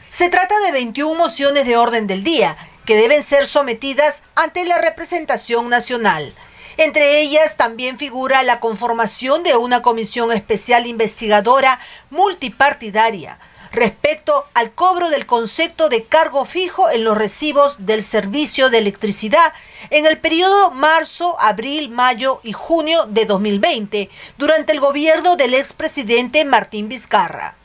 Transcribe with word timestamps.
Se 0.09 0.28
trata 0.28 0.59
de 0.59 0.74
21 0.74 1.16
mociones 1.16 1.66
de 1.66 1.78
orden 1.78 2.06
del 2.06 2.24
día 2.24 2.58
que 2.92 2.97
deben 2.97 3.23
ser 3.23 3.45
sometidas 3.45 4.22
ante 4.36 4.66
la 4.66 4.78
representación 4.78 5.70
nacional. 5.70 6.36
Entre 6.75 7.22
ellas 7.22 7.56
también 7.56 7.97
figura 7.97 8.44
la 8.44 8.59
conformación 8.59 9.44
de 9.44 9.56
una 9.56 9.81
comisión 9.81 10.30
especial 10.34 10.86
investigadora 10.86 11.80
multipartidaria 12.09 13.39
respecto 13.72 14.45
al 14.53 14.73
cobro 14.73 15.09
del 15.09 15.25
concepto 15.25 15.88
de 15.88 16.03
cargo 16.03 16.44
fijo 16.44 16.89
en 16.89 17.06
los 17.06 17.17
recibos 17.17 17.78
del 17.80 18.03
servicio 18.03 18.69
de 18.69 18.80
electricidad 18.80 19.53
en 19.89 20.06
el 20.06 20.19
periodo 20.19 20.72
marzo, 20.72 21.38
abril, 21.39 21.89
mayo 21.92 22.42
y 22.44 22.52
junio 22.52 23.06
de 23.06 23.25
2020 23.25 24.09
durante 24.38 24.73
el 24.73 24.81
gobierno 24.81 25.38
del 25.38 25.53
expresidente 25.53 26.44
Martín 26.44 26.89
Vizcarra. 26.89 27.56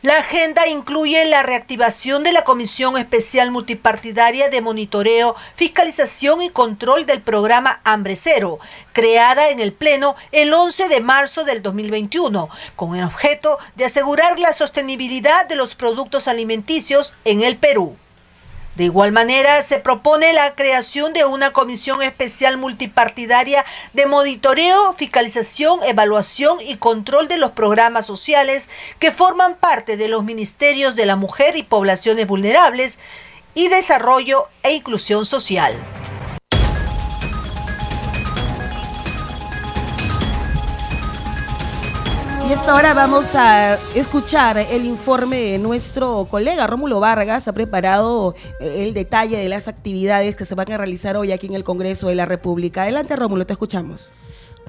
La 0.00 0.18
agenda 0.18 0.68
incluye 0.68 1.24
la 1.24 1.42
reactivación 1.42 2.22
de 2.22 2.30
la 2.30 2.44
Comisión 2.44 2.96
Especial 2.96 3.50
Multipartidaria 3.50 4.48
de 4.48 4.60
Monitoreo, 4.60 5.34
Fiscalización 5.56 6.40
y 6.40 6.50
Control 6.50 7.04
del 7.04 7.20
programa 7.20 7.80
Hambre 7.82 8.14
Cero, 8.14 8.60
creada 8.92 9.50
en 9.50 9.58
el 9.58 9.72
Pleno 9.72 10.14
el 10.30 10.54
11 10.54 10.88
de 10.88 11.00
marzo 11.00 11.42
del 11.42 11.62
2021, 11.62 12.48
con 12.76 12.94
el 12.94 13.06
objeto 13.06 13.58
de 13.74 13.86
asegurar 13.86 14.38
la 14.38 14.52
sostenibilidad 14.52 15.46
de 15.48 15.56
los 15.56 15.74
productos 15.74 16.28
alimenticios 16.28 17.12
en 17.24 17.42
el 17.42 17.56
Perú. 17.56 17.96
De 18.78 18.84
igual 18.84 19.10
manera, 19.10 19.60
se 19.62 19.80
propone 19.80 20.32
la 20.32 20.54
creación 20.54 21.12
de 21.12 21.24
una 21.24 21.50
comisión 21.50 22.00
especial 22.00 22.58
multipartidaria 22.58 23.64
de 23.92 24.06
monitoreo, 24.06 24.92
fiscalización, 24.92 25.82
evaluación 25.82 26.58
y 26.60 26.76
control 26.76 27.26
de 27.26 27.38
los 27.38 27.50
programas 27.50 28.06
sociales 28.06 28.70
que 29.00 29.10
forman 29.10 29.56
parte 29.56 29.96
de 29.96 30.06
los 30.06 30.22
ministerios 30.22 30.94
de 30.94 31.06
la 31.06 31.16
mujer 31.16 31.56
y 31.56 31.64
poblaciones 31.64 32.28
vulnerables 32.28 33.00
y 33.52 33.66
desarrollo 33.66 34.46
e 34.62 34.74
inclusión 34.74 35.24
social. 35.24 35.74
Y 42.48 42.52
esta 42.52 42.74
hora 42.74 42.94
vamos 42.94 43.34
a 43.34 43.74
escuchar 43.94 44.56
el 44.56 44.86
informe 44.86 45.36
de 45.36 45.58
nuestro 45.58 46.26
colega 46.30 46.66
Rómulo 46.66 46.98
Vargas. 46.98 47.46
Ha 47.46 47.52
preparado 47.52 48.34
eh, 48.58 48.84
el 48.86 48.94
detalle 48.94 49.36
de 49.36 49.50
las 49.50 49.68
actividades 49.68 50.34
que 50.34 50.46
se 50.46 50.54
van 50.54 50.72
a 50.72 50.78
realizar 50.78 51.18
hoy 51.18 51.30
aquí 51.32 51.46
en 51.46 51.52
el 51.52 51.62
Congreso 51.62 52.08
de 52.08 52.14
la 52.14 52.24
República. 52.24 52.84
Adelante 52.84 53.16
Rómulo, 53.16 53.44
te 53.44 53.52
escuchamos. 53.52 54.14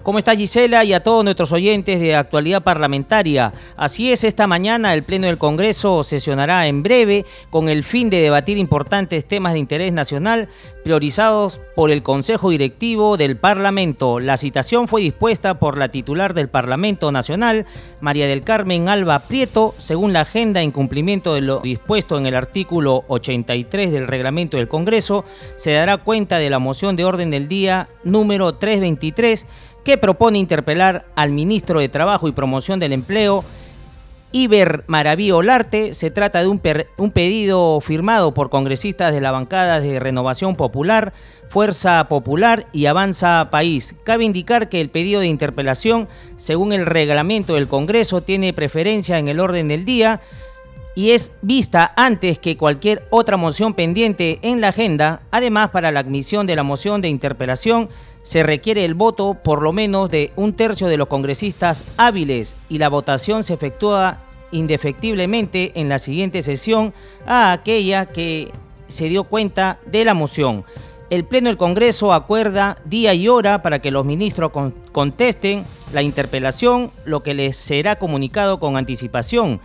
¿Cómo 0.03 0.19
está 0.19 0.35
Gisela 0.35 0.83
y 0.83 0.93
a 0.93 1.03
todos 1.03 1.23
nuestros 1.23 1.51
oyentes 1.51 1.99
de 1.99 2.15
actualidad 2.15 2.63
parlamentaria? 2.63 3.53
Así 3.75 4.11
es, 4.11 4.23
esta 4.23 4.47
mañana 4.47 4.93
el 4.93 5.03
Pleno 5.03 5.27
del 5.27 5.37
Congreso 5.37 6.03
sesionará 6.03 6.67
en 6.67 6.83
breve 6.83 7.25
con 7.49 7.69
el 7.69 7.83
fin 7.83 8.09
de 8.09 8.21
debatir 8.21 8.57
importantes 8.57 9.27
temas 9.27 9.53
de 9.53 9.59
interés 9.59 9.91
nacional 9.91 10.47
priorizados 10.83 11.59
por 11.75 11.91
el 11.91 12.01
Consejo 12.01 12.49
Directivo 12.49 13.17
del 13.17 13.37
Parlamento. 13.37 14.19
La 14.19 14.37
citación 14.37 14.87
fue 14.87 15.01
dispuesta 15.01 15.59
por 15.59 15.77
la 15.77 15.89
titular 15.89 16.33
del 16.33 16.49
Parlamento 16.49 17.11
Nacional, 17.11 17.65
María 17.99 18.27
del 18.27 18.41
Carmen 18.41 18.89
Alba 18.89 19.19
Prieto, 19.19 19.75
según 19.77 20.13
la 20.13 20.21
agenda 20.21 20.61
en 20.61 20.71
cumplimiento 20.71 21.33
de 21.33 21.41
lo 21.41 21.59
dispuesto 21.59 22.17
en 22.17 22.25
el 22.25 22.35
artículo 22.35 23.03
83 23.07 23.91
del 23.91 24.07
reglamento 24.07 24.57
del 24.57 24.67
Congreso, 24.67 25.25
se 25.55 25.73
dará 25.73 25.97
cuenta 25.97 26.37
de 26.37 26.49
la 26.49 26.59
moción 26.59 26.95
de 26.95 27.05
orden 27.05 27.29
del 27.29 27.47
día 27.47 27.89
número 28.03 28.55
323 28.55 29.45
que 29.83 29.97
propone 29.97 30.39
interpelar 30.39 31.05
al 31.15 31.31
ministro 31.31 31.79
de 31.79 31.89
Trabajo 31.89 32.27
y 32.27 32.31
Promoción 32.31 32.79
del 32.79 32.93
Empleo, 32.93 33.43
Iber 34.31 34.83
Maraví 34.87 35.31
Olarte. 35.31 35.93
Se 35.93 36.11
trata 36.11 36.41
de 36.41 36.47
un, 36.47 36.61
un, 36.97 37.11
pedido 37.11 37.79
firmado 37.81 38.33
por 38.33 38.49
congresistas 38.49 39.13
de 39.13 39.21
la 39.21 39.31
bancada 39.31 39.79
de 39.79 39.99
Renovación 39.99 40.55
Popular, 40.55 41.13
Fuerza 41.47 42.07
Popular 42.07 42.67
y 42.71 42.85
Avanza 42.85 43.49
País. 43.51 43.95
Cabe 44.03 44.25
indicar 44.25 44.69
que 44.69 44.81
el 44.81 44.89
pedido 44.89 45.21
de 45.21 45.27
interpelación, 45.27 46.07
según 46.37 46.73
el 46.73 46.85
reglamento 46.85 47.55
del 47.55 47.67
Congreso, 47.67 48.21
tiene 48.21 48.53
preferencia 48.53 49.17
en 49.17 49.27
el 49.29 49.39
orden 49.39 49.67
del 49.67 49.85
día 49.85 50.21
y 50.99 51.11
es 51.11 51.31
vista 51.41 51.93
antes 51.95 52.39
que 52.39 52.57
cualquier 52.57 53.07
otra 53.09 53.37
moción 53.37 53.73
pendiente 53.73 54.39
en 54.41 54.59
la 54.59 54.67
agenda. 54.69 55.21
Además, 55.31 55.69
para 55.69 55.91
la 55.91 56.01
admisión 56.01 56.45
de 56.45 56.57
la 56.57 56.63
moción 56.63 57.01
de 57.01 57.07
interpelación 57.07 57.89
se 58.29 58.43
requiere 58.43 58.85
el 58.85 58.93
voto 58.93 59.33
por 59.33 59.63
lo 59.63 59.71
menos 59.71 60.11
de 60.11 60.31
un 60.35 60.53
tercio 60.53 60.85
de 60.85 60.97
los 60.97 61.07
congresistas 61.07 61.83
hábiles 61.97 62.57
y 62.69 62.77
la 62.77 62.87
votación 62.87 63.43
se 63.43 63.55
efectúa 63.55 64.19
indefectiblemente 64.51 65.71
en 65.73 65.89
la 65.89 65.97
siguiente 65.97 66.43
sesión 66.43 66.93
a 67.25 67.51
aquella 67.51 68.05
que 68.05 68.51
se 68.87 69.09
dio 69.09 69.23
cuenta 69.23 69.79
de 69.87 70.05
la 70.05 70.13
moción. 70.13 70.63
El 71.09 71.25
Pleno 71.25 71.47
del 71.47 71.57
Congreso 71.57 72.13
acuerda 72.13 72.77
día 72.85 73.15
y 73.15 73.27
hora 73.27 73.63
para 73.63 73.79
que 73.79 73.89
los 73.89 74.05
ministros 74.05 74.51
contesten 74.91 75.65
la 75.91 76.03
interpelación, 76.03 76.91
lo 77.05 77.23
que 77.23 77.33
les 77.33 77.57
será 77.57 77.95
comunicado 77.95 78.59
con 78.59 78.77
anticipación. 78.77 79.59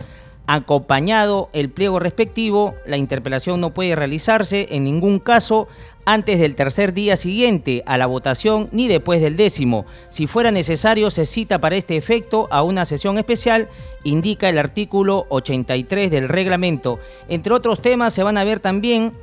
Acompañado 0.47 1.49
el 1.53 1.69
pliego 1.69 1.99
respectivo, 1.99 2.75
la 2.85 2.97
interpelación 2.97 3.59
no 3.61 3.73
puede 3.73 3.95
realizarse 3.95 4.67
en 4.71 4.83
ningún 4.83 5.19
caso 5.19 5.67
antes 6.05 6.39
del 6.39 6.53
tercer 6.53 6.93
día 6.93 7.15
siguiente 7.15 7.81
a 7.87 7.97
la 7.97 8.05
votación 8.05 8.69
ni 8.71 8.87
después 8.87 9.21
del 9.21 9.37
décimo. 9.37 9.85
Si 10.09 10.27
fuera 10.27 10.51
necesario, 10.51 11.09
se 11.09 11.25
cita 11.25 11.59
para 11.59 11.75
este 11.75 11.97
efecto 11.97 12.47
a 12.51 12.61
una 12.61 12.85
sesión 12.85 13.17
especial, 13.17 13.67
indica 14.03 14.47
el 14.47 14.59
artículo 14.59 15.25
83 15.29 16.11
del 16.11 16.29
reglamento. 16.29 16.99
Entre 17.27 17.51
otros 17.51 17.81
temas 17.81 18.13
se 18.13 18.23
van 18.23 18.37
a 18.37 18.43
ver 18.43 18.59
también 18.59 19.13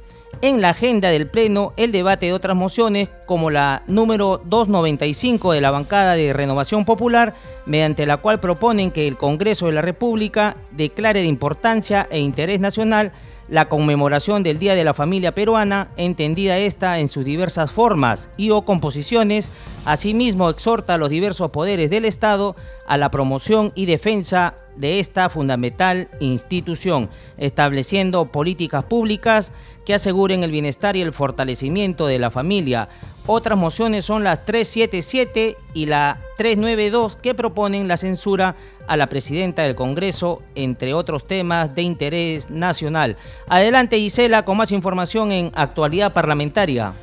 en 0.40 0.61
la 0.61 0.70
agenda 0.70 1.11
del 1.11 1.29
Pleno 1.29 1.73
el 1.76 1.93
debate 1.93 2.26
de 2.26 2.32
otras 2.32 2.56
mociones 2.56 3.08
como 3.26 3.50
la 3.50 3.82
número 3.87 4.40
295 4.44 5.52
de 5.52 5.61
la 5.61 5.70
bancada 5.70 6.14
de 6.14 6.32
Renovación 6.32 6.84
Popular, 6.84 7.34
mediante 7.67 8.06
la 8.06 8.17
cual 8.17 8.40
proponen 8.40 8.90
que 8.90 9.06
el 9.06 9.17
Congreso 9.17 9.67
de 9.67 9.73
la 9.73 9.82
República 9.82 10.56
declare 10.70 11.20
de 11.20 11.26
importancia 11.26 12.08
e 12.11 12.19
interés 12.19 12.61
nacional 12.61 13.12
la 13.49 13.69
conmemoración 13.69 14.43
del 14.43 14.58
Día 14.58 14.75
de 14.75 14.84
la 14.84 14.94
Familia 14.94 15.34
Peruana, 15.34 15.88
entendida 15.96 16.56
esta 16.56 16.99
en 17.00 17.08
sus 17.08 17.25
diversas 17.25 17.70
formas 17.70 18.31
y 18.38 18.49
o 18.49 18.62
composiciones, 18.62 19.50
asimismo 19.85 20.49
exhorta 20.49 20.94
a 20.94 20.99
los 20.99 21.11
diversos 21.11 21.50
poderes 21.50 21.90
del 21.90 22.06
Estado 22.06 22.56
a 22.87 22.96
la 22.96 23.11
promoción 23.11 23.73
y 23.75 23.87
defensa 23.87 24.55
de 24.76 25.00
esta 25.00 25.28
fundamental 25.28 26.08
institución, 26.20 27.10
estableciendo 27.36 28.26
políticas 28.26 28.84
públicas 28.84 29.52
que 29.84 29.94
aseguren 29.94 30.42
el 30.42 30.50
bienestar 30.50 30.96
y 30.96 31.02
el 31.02 31.12
fortalecimiento 31.12 32.06
de 32.06 32.19
la 32.19 32.30
familia. 32.30 32.88
Otras 33.26 33.56
mociones 33.56 34.04
son 34.04 34.24
las 34.24 34.44
377 34.44 35.56
y 35.74 35.86
la 35.86 36.19
392 36.36 37.16
que 37.16 37.34
proponen 37.34 37.86
la 37.86 37.96
censura 37.96 38.56
a 38.88 38.96
la 38.96 39.08
presidenta 39.08 39.62
del 39.62 39.76
Congreso, 39.76 40.42
entre 40.54 40.92
otros 40.92 41.25
temas 41.25 41.75
de 41.75 41.82
interés 41.82 42.50
nacional. 42.50 43.16
Adelante 43.48 43.98
Gisela 43.98 44.44
con 44.44 44.56
más 44.56 44.72
información 44.72 45.30
en 45.30 45.52
actualidad 45.54 46.12
parlamentaria. 46.12 46.94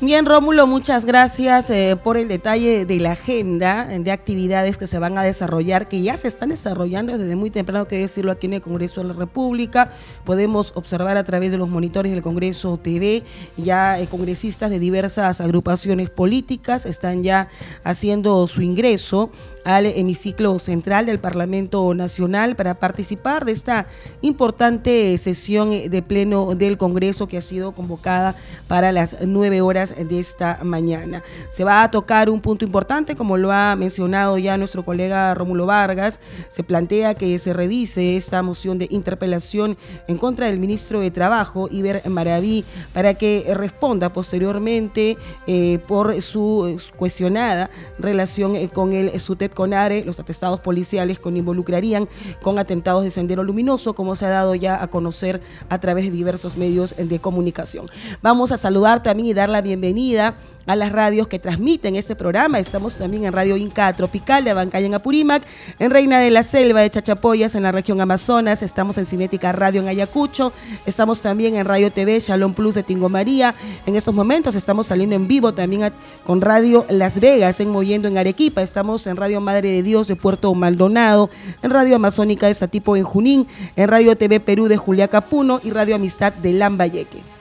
Bien, 0.00 0.24
Rómulo, 0.26 0.68
muchas 0.68 1.04
gracias 1.04 1.70
eh, 1.70 1.96
por 2.00 2.16
el 2.16 2.28
detalle 2.28 2.86
de 2.86 3.00
la 3.00 3.12
agenda 3.12 3.84
de 3.86 4.12
actividades 4.12 4.78
que 4.78 4.86
se 4.86 5.00
van 5.00 5.18
a 5.18 5.24
desarrollar, 5.24 5.88
que 5.88 6.00
ya 6.00 6.16
se 6.16 6.28
están 6.28 6.50
desarrollando 6.50 7.18
desde 7.18 7.34
muy 7.34 7.50
temprano, 7.50 7.88
que 7.88 7.98
decirlo 7.98 8.30
aquí 8.30 8.46
en 8.46 8.52
el 8.52 8.60
Congreso 8.60 9.00
de 9.00 9.08
la 9.08 9.14
República. 9.14 9.90
Podemos 10.24 10.70
observar 10.76 11.16
a 11.16 11.24
través 11.24 11.50
de 11.50 11.58
los 11.58 11.68
monitores 11.68 12.12
del 12.12 12.22
Congreso 12.22 12.78
TV, 12.80 13.24
ya 13.56 13.98
eh, 13.98 14.06
congresistas 14.06 14.70
de 14.70 14.78
diversas 14.78 15.40
agrupaciones 15.40 16.10
políticas 16.10 16.86
están 16.86 17.24
ya 17.24 17.48
haciendo 17.82 18.46
su 18.46 18.62
ingreso 18.62 19.32
al 19.68 19.84
hemiciclo 19.84 20.58
central 20.58 21.04
del 21.04 21.18
Parlamento 21.18 21.92
Nacional 21.92 22.56
para 22.56 22.72
participar 22.72 23.44
de 23.44 23.52
esta 23.52 23.86
importante 24.22 25.18
sesión 25.18 25.90
de 25.90 26.02
pleno 26.02 26.54
del 26.54 26.78
Congreso 26.78 27.28
que 27.28 27.36
ha 27.36 27.42
sido 27.42 27.72
convocada 27.72 28.34
para 28.66 28.92
las 28.92 29.18
nueve 29.20 29.60
horas 29.60 29.94
de 29.94 30.20
esta 30.20 30.60
mañana. 30.62 31.22
Se 31.52 31.64
va 31.64 31.82
a 31.82 31.90
tocar 31.90 32.30
un 32.30 32.40
punto 32.40 32.64
importante, 32.64 33.14
como 33.14 33.36
lo 33.36 33.52
ha 33.52 33.76
mencionado 33.76 34.38
ya 34.38 34.56
nuestro 34.56 34.86
colega 34.86 35.34
Rómulo 35.34 35.66
Vargas. 35.66 36.18
Se 36.48 36.62
plantea 36.62 37.14
que 37.14 37.38
se 37.38 37.52
revise 37.52 38.16
esta 38.16 38.42
moción 38.42 38.78
de 38.78 38.88
interpelación 38.88 39.76
en 40.06 40.16
contra 40.16 40.46
del 40.46 40.60
ministro 40.60 41.00
de 41.00 41.10
Trabajo, 41.10 41.68
Iber 41.70 42.08
Maraví, 42.08 42.64
para 42.94 43.12
que 43.12 43.44
responda 43.54 44.14
posteriormente 44.14 45.18
eh, 45.46 45.78
por 45.86 46.22
su 46.22 46.80
cuestionada 46.96 47.68
relación 47.98 48.56
eh, 48.56 48.70
con 48.70 48.94
el 48.94 49.20
SUTEP 49.20 49.57
CONARE, 49.58 50.04
los 50.04 50.20
atestados 50.20 50.60
policiales 50.60 51.18
que 51.18 51.30
involucrarían 51.30 52.08
con 52.42 52.60
atentados 52.60 53.02
de 53.02 53.10
Sendero 53.10 53.42
Luminoso, 53.42 53.92
como 53.92 54.14
se 54.14 54.24
ha 54.24 54.28
dado 54.28 54.54
ya 54.54 54.80
a 54.80 54.86
conocer 54.86 55.40
a 55.68 55.80
través 55.80 56.04
de 56.04 56.12
diversos 56.12 56.56
medios 56.56 56.94
de 56.96 57.18
comunicación. 57.18 57.86
Vamos 58.22 58.52
a 58.52 58.56
saludar 58.56 59.02
también 59.02 59.26
y 59.26 59.34
dar 59.34 59.48
la 59.48 59.60
bienvenida 59.60 60.36
a 60.68 60.76
las 60.76 60.92
radios 60.92 61.28
que 61.28 61.38
transmiten 61.38 61.96
este 61.96 62.14
programa. 62.14 62.58
Estamos 62.58 62.96
también 62.96 63.24
en 63.24 63.32
Radio 63.32 63.56
Inca 63.56 63.92
Tropical 63.94 64.44
de 64.44 64.50
Abancaya 64.50 64.86
en 64.86 64.94
Apurímac, 64.94 65.42
en 65.78 65.90
Reina 65.90 66.20
de 66.20 66.30
la 66.30 66.42
Selva 66.42 66.82
de 66.82 66.90
Chachapoyas 66.90 67.54
en 67.54 67.62
la 67.62 67.72
región 67.72 68.00
Amazonas, 68.00 68.62
estamos 68.62 68.98
en 68.98 69.06
Cinética 69.06 69.50
Radio 69.52 69.80
en 69.80 69.88
Ayacucho, 69.88 70.52
estamos 70.84 71.22
también 71.22 71.56
en 71.56 71.64
Radio 71.64 71.90
TV 71.90 72.20
Shalom 72.20 72.52
Plus 72.52 72.74
de 72.74 72.82
Tingo 72.82 73.08
María. 73.08 73.54
En 73.86 73.96
estos 73.96 74.14
momentos 74.14 74.54
estamos 74.54 74.88
saliendo 74.88 75.16
en 75.16 75.26
vivo 75.26 75.54
también 75.54 75.90
con 76.24 76.42
Radio 76.42 76.84
Las 76.90 77.18
Vegas 77.18 77.60
en 77.60 77.70
Moyendo 77.70 78.06
en 78.06 78.18
Arequipa, 78.18 78.60
estamos 78.60 79.06
en 79.06 79.16
Radio 79.16 79.40
Madre 79.40 79.70
de 79.70 79.82
Dios 79.82 80.06
de 80.06 80.16
Puerto 80.16 80.52
Maldonado, 80.54 81.30
en 81.62 81.70
Radio 81.70 81.96
Amazónica 81.96 82.46
de 82.46 82.52
Satipo 82.52 82.94
en 82.94 83.04
Junín, 83.04 83.46
en 83.74 83.88
Radio 83.88 84.16
TV 84.16 84.38
Perú 84.38 84.68
de 84.68 84.76
Julia 84.76 85.08
Capuno 85.08 85.60
y 85.64 85.70
Radio 85.70 85.94
Amistad 85.94 86.34
de 86.34 86.52
Lambayeque. 86.52 87.37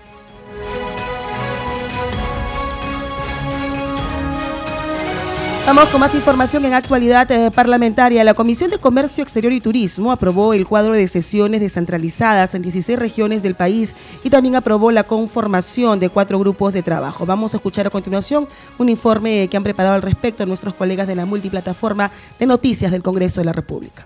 Vamos 5.67 5.89
con 5.89 5.99
más 5.99 6.15
información 6.15 6.63
en 6.63 6.73
actualidad 6.73 7.29
eh, 7.29 7.51
parlamentaria. 7.51 8.23
La 8.23 8.33
Comisión 8.33 8.69
de 8.69 8.77
Comercio 8.77 9.21
Exterior 9.21 9.51
y 9.51 9.59
Turismo 9.59 10.13
aprobó 10.13 10.53
el 10.53 10.65
cuadro 10.65 10.93
de 10.93 11.09
sesiones 11.09 11.59
descentralizadas 11.59 12.55
en 12.55 12.61
16 12.61 12.97
regiones 12.97 13.43
del 13.43 13.55
país 13.55 13.93
y 14.23 14.29
también 14.29 14.55
aprobó 14.55 14.91
la 14.91 15.03
conformación 15.03 15.99
de 15.99 16.07
cuatro 16.07 16.39
grupos 16.39 16.71
de 16.71 16.83
trabajo. 16.83 17.25
Vamos 17.25 17.53
a 17.53 17.57
escuchar 17.57 17.85
a 17.85 17.89
continuación 17.89 18.47
un 18.77 18.87
informe 18.87 19.49
que 19.49 19.57
han 19.57 19.63
preparado 19.63 19.95
al 19.95 20.03
respecto 20.03 20.45
nuestros 20.45 20.73
colegas 20.73 21.05
de 21.05 21.15
la 21.15 21.25
multiplataforma 21.25 22.11
de 22.39 22.45
noticias 22.45 22.89
del 22.89 23.03
Congreso 23.03 23.41
de 23.41 23.45
la 23.45 23.51
República 23.51 24.05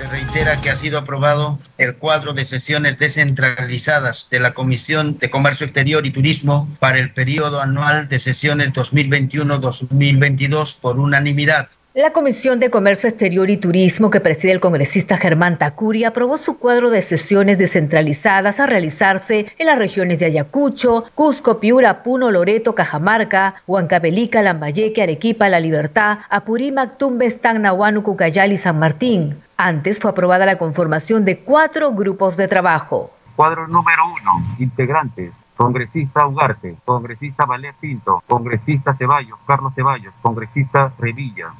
se 0.00 0.08
reitera 0.08 0.60
que 0.62 0.70
ha 0.70 0.76
sido 0.76 0.98
aprobado 0.98 1.58
el 1.76 1.94
cuadro 1.94 2.32
de 2.32 2.46
sesiones 2.46 2.98
descentralizadas 2.98 4.28
de 4.30 4.40
la 4.40 4.54
Comisión 4.54 5.18
de 5.18 5.28
Comercio 5.28 5.66
Exterior 5.66 6.06
y 6.06 6.10
Turismo 6.10 6.66
para 6.80 6.98
el 6.98 7.12
periodo 7.12 7.60
anual 7.60 8.08
de 8.08 8.18
sesiones 8.18 8.72
2021-2022 8.72 10.76
por 10.80 10.98
unanimidad. 10.98 11.68
La 11.92 12.12
Comisión 12.12 12.60
de 12.60 12.70
Comercio 12.70 13.08
Exterior 13.08 13.50
y 13.50 13.56
Turismo 13.56 14.10
que 14.10 14.20
preside 14.20 14.52
el 14.52 14.60
congresista 14.60 15.16
Germán 15.16 15.58
Tacuri 15.58 16.04
aprobó 16.04 16.38
su 16.38 16.56
cuadro 16.56 16.88
de 16.88 17.02
sesiones 17.02 17.58
descentralizadas 17.58 18.60
a 18.60 18.66
realizarse 18.66 19.52
en 19.58 19.66
las 19.66 19.76
regiones 19.76 20.20
de 20.20 20.26
Ayacucho, 20.26 21.06
Cusco, 21.16 21.58
Piura, 21.58 22.04
Puno, 22.04 22.30
Loreto, 22.30 22.76
Cajamarca, 22.76 23.56
Huancavelica, 23.66 24.40
Lambayeque, 24.40 25.02
Arequipa, 25.02 25.48
La 25.48 25.58
Libertad, 25.58 26.20
Apurímac, 26.28 26.96
Tumbes, 26.96 27.40
Tacnahuanu, 27.40 28.04
Cucayal 28.04 28.52
y 28.52 28.56
San 28.56 28.78
Martín. 28.78 29.42
Antes 29.56 29.98
fue 29.98 30.12
aprobada 30.12 30.46
la 30.46 30.58
conformación 30.58 31.24
de 31.24 31.40
cuatro 31.40 31.90
grupos 31.90 32.36
de 32.36 32.46
trabajo. 32.46 33.10
Cuadro 33.34 33.66
número 33.66 34.04
uno, 34.06 34.46
integrantes 34.60 35.32
congresista 35.60 36.26
Ugarte, 36.26 36.76
congresista 36.86 37.44
Valer 37.44 37.74
Pinto, 37.78 38.22
congresista 38.26 38.94
Ceballos, 38.94 39.38
Carlos 39.46 39.74
Ceballos, 39.74 40.14
congresista 40.22 40.90
Revilla, 40.98 41.52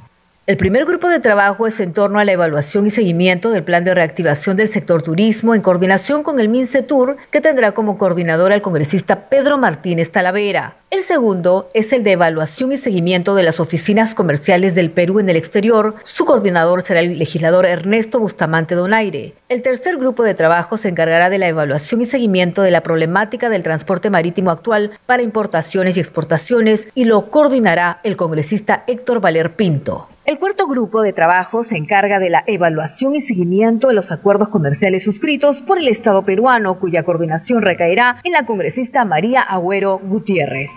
el 0.51 0.57
primer 0.57 0.85
grupo 0.85 1.09
de 1.09 1.21
trabajo 1.21 1.69
es 1.69 1.79
en 1.79 1.93
torno 1.93 2.19
a 2.19 2.25
la 2.25 2.33
evaluación 2.33 2.85
y 2.85 2.91
seguimiento 2.91 3.51
del 3.51 3.63
plan 3.63 3.85
de 3.85 3.95
reactivación 3.95 4.57
del 4.57 4.67
sector 4.67 5.01
turismo 5.01 5.55
en 5.55 5.63
coordinación 5.63 6.25
con 6.25 6.41
el 6.41 6.49
MINCETUR, 6.49 7.17
que 7.31 7.41
tendrá 7.41 7.71
como 7.71 7.97
coordinador 7.99 8.51
al 8.51 8.61
congresista 8.61 9.29
Pedro 9.29 9.59
Martínez 9.59 10.11
Talavera. 10.11 10.75
El 10.91 11.03
segundo 11.03 11.69
es 11.73 11.93
el 11.93 12.03
de 12.03 12.11
evaluación 12.11 12.73
y 12.73 12.77
seguimiento 12.79 13.37
de 13.37 13.45
las 13.45 13.61
oficinas 13.61 14.17
comerciales 14.17 14.75
del 14.75 14.91
Perú 14.91 15.21
en 15.21 15.29
el 15.29 15.37
exterior. 15.37 15.95
Su 16.03 16.25
coordinador 16.25 16.83
será 16.83 16.99
el 16.99 17.17
legislador 17.17 17.65
Ernesto 17.65 18.19
Bustamante 18.19 18.75
Donaire. 18.75 19.35
El 19.49 19.63
tercer 19.63 19.99
grupo 19.99 20.25
de 20.25 20.35
trabajo 20.35 20.77
se 20.79 20.89
encargará 20.89 21.31
de 21.31 21.39
la 21.39 21.47
evaluación 21.47 22.01
y 22.01 22.07
seguimiento 22.07 22.63
de 22.63 22.73
la 22.73 22.81
problemática 22.81 23.49
del 23.51 23.63
transporte 23.63 24.11
marítimo 24.11 24.51
actual 24.51 24.91
para 25.07 25.23
importaciones 25.23 25.97
y 25.97 26.01
exportaciones 26.01 26.89
y 26.97 27.05
lo 27.05 27.31
coordinará 27.31 28.01
el 28.03 28.17
congresista 28.17 28.83
Héctor 28.89 29.21
Valer 29.21 29.53
Pinto. 29.53 30.09
El 30.31 30.39
cuarto 30.39 30.69
grupo 30.69 31.03
de 31.03 31.13
trabajo 31.13 31.65
se 31.65 31.77
encarga 31.77 32.21
de 32.21 32.31
la 32.31 32.45
evaluación 32.47 33.17
y 33.17 33.21
seguimiento 33.21 33.89
de 33.89 33.95
los 33.95 34.13
acuerdos 34.13 34.49
comerciales 34.49 35.03
suscritos 35.03 35.61
por 35.61 35.79
el 35.79 35.89
Estado 35.89 36.25
peruano, 36.25 36.79
cuya 36.79 37.03
coordinación 37.03 37.63
recaerá 37.63 38.21
en 38.23 38.31
la 38.31 38.47
congresista 38.47 39.05
María 39.05 39.41
Agüero 39.41 39.99
Gutiérrez. 39.99 40.71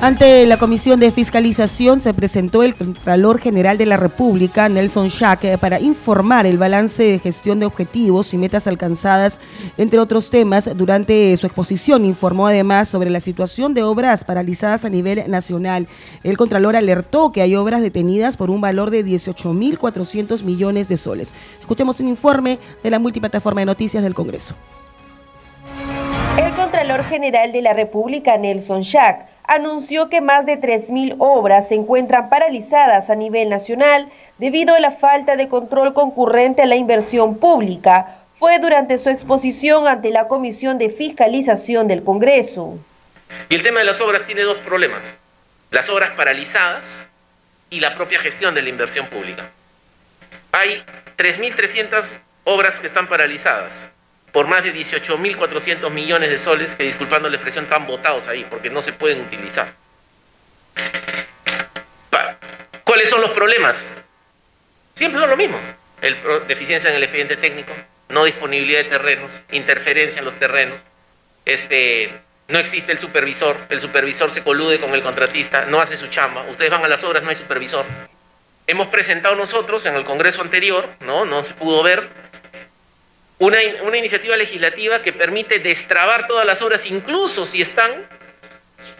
Ante 0.00 0.46
la 0.46 0.58
Comisión 0.58 1.00
de 1.00 1.10
Fiscalización 1.10 1.98
se 1.98 2.14
presentó 2.14 2.62
el 2.62 2.76
Contralor 2.76 3.40
General 3.40 3.76
de 3.76 3.84
la 3.84 3.96
República, 3.96 4.68
Nelson 4.68 5.08
Schack, 5.08 5.58
para 5.58 5.80
informar 5.80 6.46
el 6.46 6.56
balance 6.56 7.02
de 7.02 7.18
gestión 7.18 7.58
de 7.58 7.66
objetivos 7.66 8.32
y 8.32 8.38
metas 8.38 8.68
alcanzadas, 8.68 9.40
entre 9.76 9.98
otros 9.98 10.30
temas. 10.30 10.70
Durante 10.76 11.36
su 11.36 11.48
exposición 11.48 12.04
informó 12.04 12.46
además 12.46 12.88
sobre 12.88 13.10
la 13.10 13.18
situación 13.18 13.74
de 13.74 13.82
obras 13.82 14.22
paralizadas 14.22 14.84
a 14.84 14.88
nivel 14.88 15.28
nacional. 15.28 15.88
El 16.22 16.36
Contralor 16.36 16.76
alertó 16.76 17.32
que 17.32 17.42
hay 17.42 17.56
obras 17.56 17.82
detenidas 17.82 18.36
por 18.36 18.50
un 18.50 18.60
valor 18.60 18.90
de 18.90 19.04
18.400 19.04 20.44
millones 20.44 20.88
de 20.88 20.96
soles. 20.96 21.34
Escuchemos 21.60 21.98
un 21.98 22.06
informe 22.06 22.60
de 22.84 22.90
la 22.90 23.00
multiplataforma 23.00 23.62
de 23.62 23.66
noticias 23.66 24.04
del 24.04 24.14
Congreso. 24.14 24.54
El 26.36 26.52
Contralor 26.54 27.02
General 27.06 27.50
de 27.50 27.62
la 27.62 27.72
República, 27.72 28.38
Nelson 28.38 28.84
Schack, 28.84 29.37
anunció 29.48 30.10
que 30.10 30.20
más 30.20 30.46
de 30.46 30.60
3.000 30.60 31.16
obras 31.18 31.68
se 31.68 31.74
encuentran 31.74 32.28
paralizadas 32.28 33.10
a 33.10 33.16
nivel 33.16 33.48
nacional 33.48 34.08
debido 34.36 34.74
a 34.74 34.80
la 34.80 34.92
falta 34.92 35.36
de 35.36 35.48
control 35.48 35.94
concurrente 35.94 36.62
a 36.62 36.66
la 36.66 36.76
inversión 36.76 37.38
pública. 37.38 38.18
Fue 38.38 38.58
durante 38.60 38.98
su 38.98 39.08
exposición 39.08 39.88
ante 39.88 40.10
la 40.10 40.28
Comisión 40.28 40.78
de 40.78 40.90
Fiscalización 40.90 41.88
del 41.88 42.04
Congreso. 42.04 42.78
Y 43.48 43.56
el 43.56 43.62
tema 43.62 43.80
de 43.80 43.86
las 43.86 44.00
obras 44.00 44.26
tiene 44.26 44.42
dos 44.42 44.58
problemas. 44.58 45.02
Las 45.70 45.88
obras 45.88 46.10
paralizadas 46.10 46.84
y 47.70 47.80
la 47.80 47.94
propia 47.94 48.20
gestión 48.20 48.54
de 48.54 48.62
la 48.62 48.68
inversión 48.68 49.06
pública. 49.06 49.50
Hay 50.52 50.82
3.300 51.16 52.04
obras 52.44 52.78
que 52.78 52.86
están 52.86 53.08
paralizadas 53.08 53.72
por 54.32 54.46
más 54.46 54.62
de 54.62 54.74
18.400 54.74 55.90
millones 55.90 56.30
de 56.30 56.38
soles 56.38 56.74
que, 56.74 56.84
disculpando 56.84 57.28
la 57.28 57.36
expresión, 57.36 57.64
están 57.64 57.86
botados 57.86 58.26
ahí 58.26 58.46
porque 58.48 58.70
no 58.70 58.82
se 58.82 58.92
pueden 58.92 59.20
utilizar. 59.20 59.72
¿Cuáles 62.84 63.10
son 63.10 63.20
los 63.20 63.30
problemas? 63.32 63.86
Siempre 64.94 65.20
son 65.20 65.30
los 65.30 65.38
mismos. 65.38 65.60
El, 66.00 66.16
deficiencia 66.46 66.90
en 66.90 66.96
el 66.96 67.02
expediente 67.02 67.36
técnico, 67.36 67.72
no 68.08 68.24
disponibilidad 68.24 68.84
de 68.84 68.90
terrenos, 68.90 69.30
interferencia 69.50 70.20
en 70.20 70.24
los 70.24 70.38
terrenos, 70.38 70.78
este, 71.44 72.12
no 72.48 72.58
existe 72.58 72.92
el 72.92 72.98
supervisor, 72.98 73.56
el 73.68 73.80
supervisor 73.80 74.30
se 74.30 74.42
colude 74.42 74.80
con 74.80 74.94
el 74.94 75.02
contratista, 75.02 75.66
no 75.66 75.80
hace 75.80 75.96
su 75.96 76.06
chamba, 76.06 76.42
ustedes 76.48 76.70
van 76.70 76.84
a 76.84 76.88
las 76.88 77.02
obras, 77.04 77.22
no 77.22 77.30
hay 77.30 77.36
supervisor. 77.36 77.84
Hemos 78.66 78.88
presentado 78.88 79.34
nosotros 79.34 79.84
en 79.86 79.94
el 79.94 80.04
Congreso 80.04 80.40
anterior, 80.40 80.88
no, 81.00 81.24
no 81.24 81.42
se 81.44 81.54
pudo 81.54 81.82
ver, 81.82 82.08
una, 83.38 83.58
una 83.82 83.96
iniciativa 83.96 84.36
legislativa 84.36 85.02
que 85.02 85.12
permite 85.12 85.58
destrabar 85.58 86.26
todas 86.26 86.46
las 86.46 86.60
obras, 86.62 86.86
incluso 86.86 87.46
si 87.46 87.62
están 87.62 88.06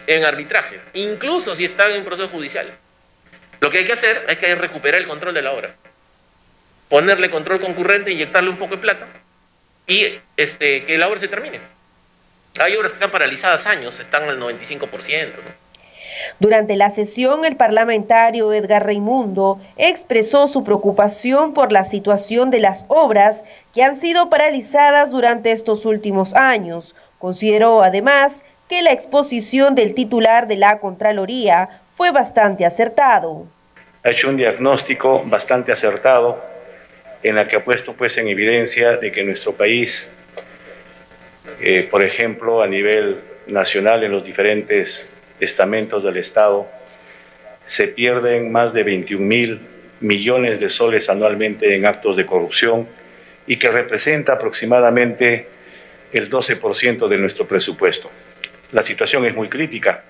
en 0.07 0.25
arbitraje, 0.25 0.79
incluso 0.93 1.55
si 1.55 1.65
están 1.65 1.91
en 1.91 2.05
proceso 2.05 2.29
judicial. 2.29 2.71
Lo 3.59 3.69
que 3.69 3.79
hay 3.79 3.85
que 3.85 3.93
hacer 3.93 4.25
es 4.27 4.37
que 4.37 4.55
recuperar 4.55 5.01
el 5.01 5.07
control 5.07 5.33
de 5.33 5.41
la 5.41 5.51
obra, 5.51 5.75
ponerle 6.87 7.29
control 7.29 7.59
concurrente, 7.59 8.11
inyectarle 8.11 8.49
un 8.49 8.57
poco 8.57 8.75
de 8.75 8.81
plata 8.81 9.07
y 9.85 10.19
este, 10.37 10.85
que 10.85 10.97
la 10.97 11.07
obra 11.07 11.19
se 11.19 11.27
termine. 11.27 11.59
Hay 12.59 12.75
obras 12.75 12.91
que 12.91 12.95
están 12.95 13.11
paralizadas 13.11 13.65
años, 13.65 13.99
están 13.99 14.23
al 14.29 14.39
95%. 14.39 15.33
Durante 16.39 16.75
la 16.75 16.89
sesión, 16.89 17.45
el 17.45 17.55
parlamentario 17.55 18.53
Edgar 18.53 18.85
Reimundo 18.85 19.59
expresó 19.77 20.47
su 20.47 20.63
preocupación 20.63 21.53
por 21.53 21.71
la 21.71 21.85
situación 21.85 22.49
de 22.49 22.59
las 22.59 22.85
obras 22.87 23.43
que 23.73 23.83
han 23.83 23.95
sido 23.95 24.29
paralizadas 24.29 25.11
durante 25.11 25.51
estos 25.51 25.85
últimos 25.85 26.33
años. 26.33 26.95
Consideró 27.17 27.83
además 27.83 28.43
que 28.69 28.81
la 28.81 28.91
exposición 28.91 29.75
del 29.75 29.95
titular 29.95 30.47
de 30.47 30.57
la 30.57 30.79
Contraloría 30.79 31.81
fue 31.95 32.11
bastante 32.11 32.65
acertado. 32.65 33.45
Ha 34.03 34.11
hecho 34.11 34.29
un 34.29 34.37
diagnóstico 34.37 35.23
bastante 35.25 35.71
acertado 35.71 36.41
en 37.23 37.35
la 37.35 37.47
que 37.47 37.57
ha 37.57 37.63
puesto 37.63 37.93
pues 37.93 38.17
en 38.17 38.27
evidencia 38.27 38.97
de 38.97 39.11
que 39.11 39.23
nuestro 39.23 39.53
país, 39.53 40.09
eh, 41.61 41.87
por 41.89 42.05
ejemplo, 42.05 42.61
a 42.61 42.67
nivel 42.67 43.19
nacional 43.47 44.03
en 44.03 44.11
los 44.11 44.23
diferentes 44.23 45.09
estamentos 45.39 46.03
del 46.03 46.17
Estado, 46.17 46.67
se 47.65 47.87
pierden 47.87 48.51
más 48.51 48.73
de 48.73 48.83
21 48.83 49.25
mil 49.25 49.59
millones 49.99 50.59
de 50.59 50.69
soles 50.69 51.09
anualmente 51.09 51.75
en 51.75 51.85
actos 51.85 52.15
de 52.15 52.25
corrupción 52.25 52.87
y 53.45 53.57
que 53.57 53.69
representa 53.69 54.33
aproximadamente 54.33 55.47
el 56.13 56.29
12% 56.29 57.07
de 57.07 57.17
nuestro 57.17 57.47
presupuesto. 57.47 58.09
La 58.71 58.83
situación 58.83 59.25
es 59.25 59.35
muy 59.35 59.49
crítica. 59.49 60.03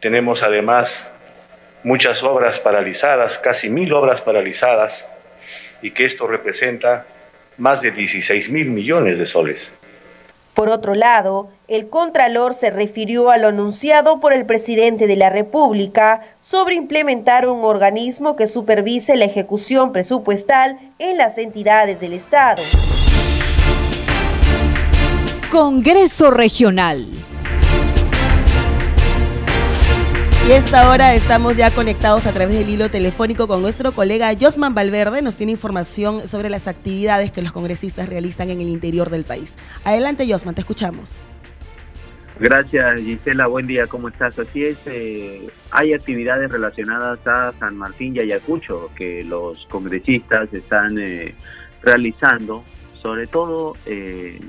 Tenemos 0.00 0.42
además 0.42 1.10
muchas 1.82 2.22
obras 2.22 2.58
paralizadas, 2.58 3.38
casi 3.38 3.70
mil 3.70 3.92
obras 3.92 4.20
paralizadas, 4.20 5.06
y 5.82 5.92
que 5.92 6.04
esto 6.04 6.26
representa 6.26 7.06
más 7.58 7.80
de 7.80 7.90
16 7.90 8.50
mil 8.50 8.70
millones 8.70 9.18
de 9.18 9.26
soles. 9.26 9.74
Por 10.60 10.68
otro 10.68 10.94
lado, 10.94 11.48
el 11.68 11.88
Contralor 11.88 12.52
se 12.52 12.68
refirió 12.68 13.30
a 13.30 13.38
lo 13.38 13.48
anunciado 13.48 14.20
por 14.20 14.34
el 14.34 14.44
presidente 14.44 15.06
de 15.06 15.16
la 15.16 15.30
República 15.30 16.20
sobre 16.38 16.74
implementar 16.74 17.48
un 17.48 17.64
organismo 17.64 18.36
que 18.36 18.46
supervise 18.46 19.16
la 19.16 19.24
ejecución 19.24 19.90
presupuestal 19.90 20.78
en 20.98 21.16
las 21.16 21.38
entidades 21.38 21.98
del 21.98 22.12
Estado. 22.12 22.62
Congreso 25.50 26.30
Regional. 26.30 27.06
Y 30.50 30.54
esta 30.54 30.90
hora 30.90 31.14
estamos 31.14 31.56
ya 31.56 31.72
conectados 31.72 32.26
a 32.26 32.32
través 32.32 32.58
del 32.58 32.68
hilo 32.68 32.90
telefónico 32.90 33.46
con 33.46 33.62
nuestro 33.62 33.92
colega 33.92 34.32
Josman 34.34 34.74
Valverde. 34.74 35.22
Nos 35.22 35.36
tiene 35.36 35.52
información 35.52 36.26
sobre 36.26 36.50
las 36.50 36.66
actividades 36.66 37.30
que 37.30 37.40
los 37.40 37.52
congresistas 37.52 38.08
realizan 38.08 38.50
en 38.50 38.60
el 38.60 38.68
interior 38.68 39.10
del 39.10 39.22
país. 39.22 39.56
Adelante, 39.84 40.26
Josman, 40.28 40.56
te 40.56 40.62
escuchamos. 40.62 41.22
Gracias, 42.40 43.00
Gisela. 43.00 43.46
Buen 43.46 43.68
día, 43.68 43.86
¿cómo 43.86 44.08
estás? 44.08 44.40
Así 44.40 44.64
es, 44.64 44.84
eh, 44.86 45.48
hay 45.70 45.92
actividades 45.92 46.50
relacionadas 46.50 47.24
a 47.28 47.52
San 47.60 47.76
Martín 47.76 48.16
y 48.16 48.18
Ayacucho 48.18 48.90
que 48.96 49.22
los 49.22 49.64
congresistas 49.66 50.52
están 50.52 50.98
eh, 50.98 51.32
realizando, 51.80 52.64
sobre 53.00 53.28
todo 53.28 53.74
eh, 53.86 54.40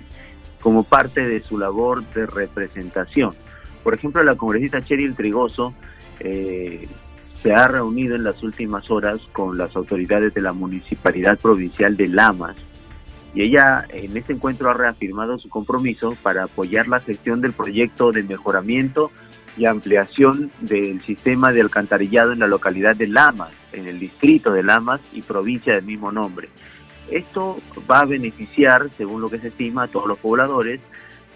como 0.62 0.84
parte 0.84 1.28
de 1.28 1.42
su 1.42 1.60
labor 1.60 2.04
de 2.16 2.26
representación. 2.26 3.36
Por 3.84 3.94
ejemplo, 3.94 4.24
la 4.24 4.36
congresista 4.36 4.82
Cheryl 4.82 5.16
Trigoso 5.16 5.76
eh, 6.24 6.88
se 7.42 7.54
ha 7.54 7.68
reunido 7.68 8.16
en 8.16 8.24
las 8.24 8.42
últimas 8.44 8.90
horas 8.92 9.20
con 9.32 9.58
las 9.58 9.76
autoridades 9.76 10.34
de 10.34 10.42
la 10.42 10.54
Municipalidad 10.54 11.40
Provincial 11.40 11.98
de 11.98 12.08
Lamas 12.08 12.56
y 13.34 13.44
ella 13.44 13.86
en 13.90 14.16
este 14.18 14.34
encuentro 14.34 14.70
ha 14.70 14.74
reafirmado 14.74 15.40
su 15.40 15.50
compromiso 15.50 16.16
para 16.22 16.44
apoyar 16.44 16.88
la 16.88 17.00
gestión 17.00 17.42
del 17.42 17.54
proyecto 17.54 18.12
de 18.12 18.24
mejoramiento 18.24 19.12
y 19.58 19.66
ampliación 19.66 20.52
del 20.60 21.02
sistema 21.06 21.52
de 21.52 21.62
alcantarillado 21.62 22.34
en 22.34 22.40
la 22.40 22.48
localidad 22.48 22.96
de 22.96 23.08
Lamas, 23.08 23.52
en 23.72 23.88
el 23.88 24.00
distrito 24.00 24.52
de 24.52 24.64
Lamas 24.64 25.02
y 25.14 25.22
provincia 25.22 25.76
del 25.76 25.86
mismo 25.86 26.12
nombre. 26.12 26.50
Esto 27.10 27.58
va 27.90 28.02
a 28.02 28.06
beneficiar, 28.06 28.90
según 28.98 29.22
lo 29.22 29.30
que 29.30 29.40
se 29.40 29.50
estima, 29.50 29.84
a 29.84 29.88
todos 29.88 30.08
los 30.08 30.20
pobladores 30.20 30.80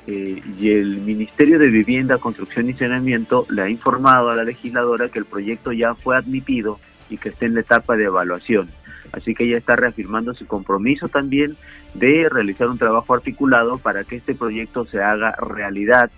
eh, 0.07 0.41
y 0.59 0.69
el 0.69 0.97
Ministerio 1.01 1.57
de 1.57 1.67
Vivienda, 1.67 2.17
Construcción 2.17 2.69
y 2.69 2.73
Saneamiento 2.73 3.45
le 3.49 3.63
ha 3.63 3.69
informado 3.69 4.29
a 4.29 4.35
la 4.35 4.43
legisladora 4.43 5.09
que 5.09 5.19
el 5.19 5.25
proyecto 5.25 5.71
ya 5.71 5.95
fue 5.95 6.15
admitido 6.15 6.79
y 7.09 7.17
que 7.17 7.29
está 7.29 7.45
en 7.45 7.55
la 7.55 7.61
etapa 7.61 7.95
de 7.95 8.05
evaluación. 8.05 8.69
Así 9.11 9.33
que 9.33 9.45
ella 9.45 9.57
está 9.57 9.75
reafirmando 9.75 10.33
su 10.33 10.45
compromiso 10.45 11.07
también 11.07 11.55
de 11.93 12.27
realizar 12.29 12.67
un 12.67 12.77
trabajo 12.77 13.13
articulado 13.13 13.77
para 13.77 14.03
que 14.03 14.17
este 14.17 14.35
proyecto 14.35 14.85
se 14.85 15.01
haga 15.01 15.31
realidad 15.37 16.11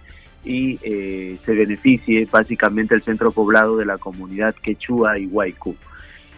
y 0.44 0.79
eh, 0.82 1.38
se 1.46 1.53
beneficie 1.53 2.27
básicamente 2.32 2.96
el 2.96 3.03
centro 3.03 3.32
poblado 3.32 3.77
de 3.77 3.86
la 3.86 3.98
comunidad 3.98 4.56
quechua 4.56 5.20
y 5.20 5.27
huaycu. 5.27 5.75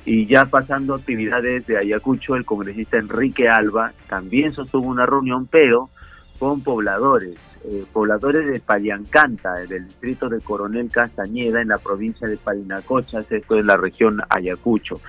Y 0.06 0.26
ya 0.26 0.46
pasando 0.46 0.96
actividades 0.96 1.68
de 1.68 1.78
Ayacucho, 1.78 2.36
el 2.36 2.46
congresista 2.46 2.98
Enrique 2.98 3.48
Alba 3.48 3.94
también 4.08 4.52
sostuvo 4.52 4.88
una 4.88 5.06
reunión, 5.06 5.48
pero 5.48 5.90
con 6.40 6.62
pobladores, 6.62 7.38
eh, 7.66 7.84
pobladores 7.92 8.48
de 8.48 8.60
Payancanta, 8.62 9.56
del 9.56 9.86
distrito 9.88 10.30
de 10.30 10.40
Coronel 10.40 10.90
Castañeda, 10.90 11.62
en 11.62 11.68
la 11.68 11.78
provincia 11.78 12.28
de 12.28 12.38
Parinacochas, 12.38 13.30
esto 13.30 13.58
es 13.58 13.66
la 13.66 13.76
región 13.76 14.22
Ayacucho. 14.30 15.02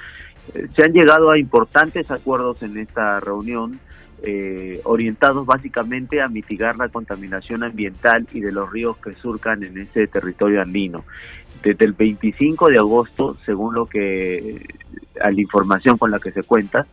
Eh, 0.54 0.66
se 0.74 0.82
han 0.82 0.92
llegado 0.92 1.30
a 1.30 1.38
importantes 1.38 2.10
acuerdos 2.10 2.62
en 2.62 2.76
esta 2.76 3.20
reunión, 3.20 3.78
eh, 4.22 4.80
orientados 4.84 5.46
básicamente 5.46 6.20
a 6.20 6.28
mitigar 6.28 6.76
la 6.76 6.88
contaminación 6.88 7.62
ambiental 7.62 8.26
y 8.32 8.40
de 8.40 8.52
los 8.52 8.70
ríos 8.70 8.98
que 8.98 9.14
surcan 9.14 9.62
en 9.62 9.78
ese 9.78 10.08
territorio 10.08 10.60
andino. 10.60 11.04
Desde 11.62 11.84
el 11.84 11.92
25 11.92 12.68
de 12.68 12.78
agosto, 12.78 13.36
según 13.46 13.74
lo 13.74 13.86
que 13.86 14.66
a 15.22 15.30
la 15.30 15.40
información 15.40 15.96
con 15.96 16.10
la 16.10 16.18
que 16.18 16.32
se 16.32 16.42
cuenta, 16.42 16.86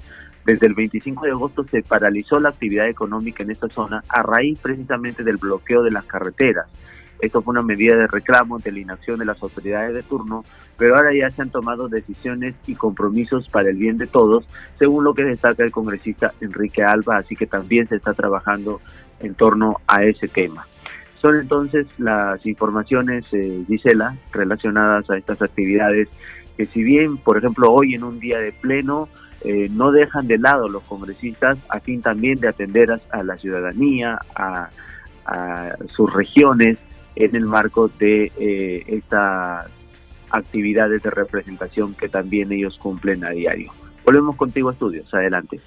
desde 0.47 0.65
el 0.65 0.75
25 0.75 1.25
de 1.25 1.31
agosto 1.31 1.65
se 1.65 1.83
paralizó 1.83 2.39
la 2.39 2.49
actividad 2.49 2.87
económica 2.87 3.43
en 3.43 3.51
esta 3.51 3.67
zona 3.67 4.01
a 4.07 4.23
raíz 4.23 4.57
precisamente 4.59 5.21
del 5.21 5.35
bloqueo 5.35 5.83
de 5.83 5.91
las 5.91 6.05
carreteras. 6.05 6.67
Esto 7.19 7.41
fue 7.41 7.51
una 7.51 7.63
medida 7.63 7.97
de 7.97 8.07
reclamo 8.07 8.55
ante 8.55 8.71
la 8.71 8.79
inacción 8.79 9.19
de 9.19 9.25
las 9.25 9.43
autoridades 9.43 9.93
de 9.93 10.03
turno, 10.03 10.45
pero 10.77 10.95
ahora 10.95 11.09
ya 11.13 11.29
se 11.31 11.41
han 11.41 11.49
tomado 11.49 11.89
decisiones 11.89 12.55
y 12.65 12.75
compromisos 12.75 13.49
para 13.49 13.69
el 13.69 13.75
bien 13.75 13.97
de 13.97 14.07
todos, 14.07 14.47
según 14.79 15.03
lo 15.03 15.13
que 15.13 15.25
destaca 15.25 15.65
el 15.65 15.71
congresista 15.71 16.33
Enrique 16.39 16.81
Alba, 16.81 17.17
así 17.17 17.35
que 17.35 17.45
también 17.45 17.89
se 17.89 17.97
está 17.97 18.13
trabajando 18.13 18.79
en 19.19 19.35
torno 19.35 19.81
a 19.85 20.05
ese 20.05 20.29
tema. 20.29 20.65
Son 21.19 21.35
entonces 21.35 21.87
las 21.97 22.45
informaciones, 22.45 23.25
eh, 23.33 23.65
Gisela, 23.67 24.15
relacionadas 24.31 25.09
a 25.09 25.17
estas 25.17 25.41
actividades, 25.41 26.07
que 26.55 26.65
si 26.67 26.83
bien, 26.83 27.17
por 27.17 27.37
ejemplo, 27.37 27.69
hoy 27.69 27.95
en 27.95 28.05
un 28.05 28.19
día 28.21 28.39
de 28.39 28.53
pleno, 28.53 29.09
eh, 29.49 29.69
no 29.71 29.93
dejan 29.93 30.27
de 30.27 30.37
lado 30.37 30.67
los 30.67 30.83
congresistas 30.83 31.57
a 31.69 31.79
fin 31.79 32.01
también 32.01 32.37
de 32.41 32.49
atender 32.49 32.99
a, 33.09 33.23
la 33.23 33.37
ciudadanía, 33.37 34.19
a, 34.35 34.69
sus 35.95 36.13
regiones 36.13 36.77
en 37.15 37.33
el 37.33 37.45
marco 37.45 37.87
de 37.87 38.29
eh, 38.37 38.83
estas 38.87 39.67
actividades 40.31 41.01
de 41.01 41.09
representación 41.09 41.93
que 41.93 42.09
también 42.09 42.51
ellos 42.51 42.77
cumplen 42.77 43.23
a 43.23 43.29
diario. 43.29 43.71
Volvemos 44.05 44.35
contigo 44.35 44.67
a 44.67 44.73
estudios. 44.73 45.13
Adelante. 45.13 45.61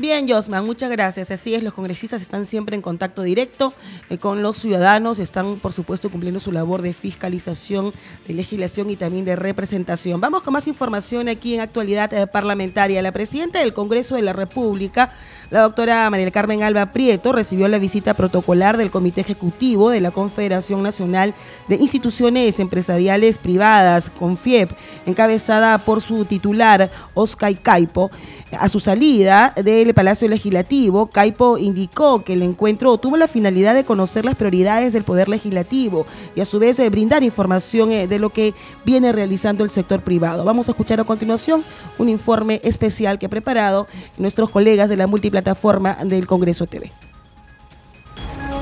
Bien, 0.00 0.28
Josman, 0.28 0.64
muchas 0.64 0.92
gracias. 0.92 1.32
Así 1.32 1.56
es, 1.56 1.64
los 1.64 1.74
congresistas 1.74 2.22
están 2.22 2.46
siempre 2.46 2.76
en 2.76 2.82
contacto 2.82 3.24
directo 3.24 3.74
eh, 4.10 4.16
con 4.16 4.42
los 4.42 4.56
ciudadanos, 4.56 5.18
están 5.18 5.58
por 5.58 5.72
supuesto 5.72 6.08
cumpliendo 6.08 6.38
su 6.38 6.52
labor 6.52 6.82
de 6.82 6.92
fiscalización, 6.92 7.92
de 8.28 8.34
legislación 8.34 8.90
y 8.90 8.96
también 8.96 9.24
de 9.24 9.34
representación. 9.34 10.20
Vamos 10.20 10.44
con 10.44 10.52
más 10.52 10.68
información 10.68 11.28
aquí 11.28 11.54
en 11.54 11.62
actualidad 11.62 12.14
eh, 12.14 12.28
parlamentaria. 12.28 13.02
La 13.02 13.10
presidenta 13.10 13.58
del 13.58 13.74
Congreso 13.74 14.14
de 14.14 14.22
la 14.22 14.32
República, 14.32 15.12
la 15.50 15.62
doctora 15.62 16.08
María 16.10 16.30
Carmen 16.30 16.62
Alba 16.62 16.92
Prieto, 16.92 17.32
recibió 17.32 17.66
la 17.66 17.80
visita 17.80 18.14
protocolar 18.14 18.76
del 18.76 18.92
Comité 18.92 19.22
Ejecutivo 19.22 19.90
de 19.90 20.00
la 20.00 20.12
Confederación 20.12 20.80
Nacional 20.80 21.34
de 21.66 21.74
Instituciones 21.74 22.60
Empresariales 22.60 23.38
Privadas, 23.38 24.12
CONFIEP, 24.16 24.70
encabezada 25.06 25.76
por 25.78 26.02
su 26.02 26.24
titular, 26.24 26.88
Oscar 27.14 27.52
Caipo. 27.60 28.12
A 28.52 28.68
su 28.68 28.80
salida 28.80 29.52
del 29.62 29.92
Palacio 29.92 30.26
Legislativo, 30.26 31.08
Caipo 31.08 31.58
indicó 31.58 32.24
que 32.24 32.32
el 32.32 32.42
encuentro 32.42 32.96
tuvo 32.96 33.18
la 33.18 33.28
finalidad 33.28 33.74
de 33.74 33.84
conocer 33.84 34.24
las 34.24 34.36
prioridades 34.36 34.94
del 34.94 35.04
Poder 35.04 35.28
Legislativo 35.28 36.06
y 36.34 36.40
a 36.40 36.46
su 36.46 36.58
vez 36.58 36.78
eh, 36.78 36.88
brindar 36.88 37.22
información 37.22 37.92
eh, 37.92 38.06
de 38.06 38.18
lo 38.18 38.30
que 38.30 38.54
viene 38.86 39.12
realizando 39.12 39.64
el 39.64 39.70
sector 39.70 40.00
privado. 40.00 40.44
Vamos 40.44 40.68
a 40.68 40.72
escuchar 40.72 40.98
a 40.98 41.04
continuación 41.04 41.62
un 41.98 42.08
informe 42.08 42.60
especial 42.64 43.18
que 43.18 43.26
ha 43.26 43.30
preparado 43.30 43.86
nuestros 44.16 44.48
colegas 44.48 44.88
de 44.88 44.96
la 44.96 45.06
multiplataforma 45.06 45.98
del 46.04 46.26
Congreso 46.26 46.66
TV. 46.66 46.90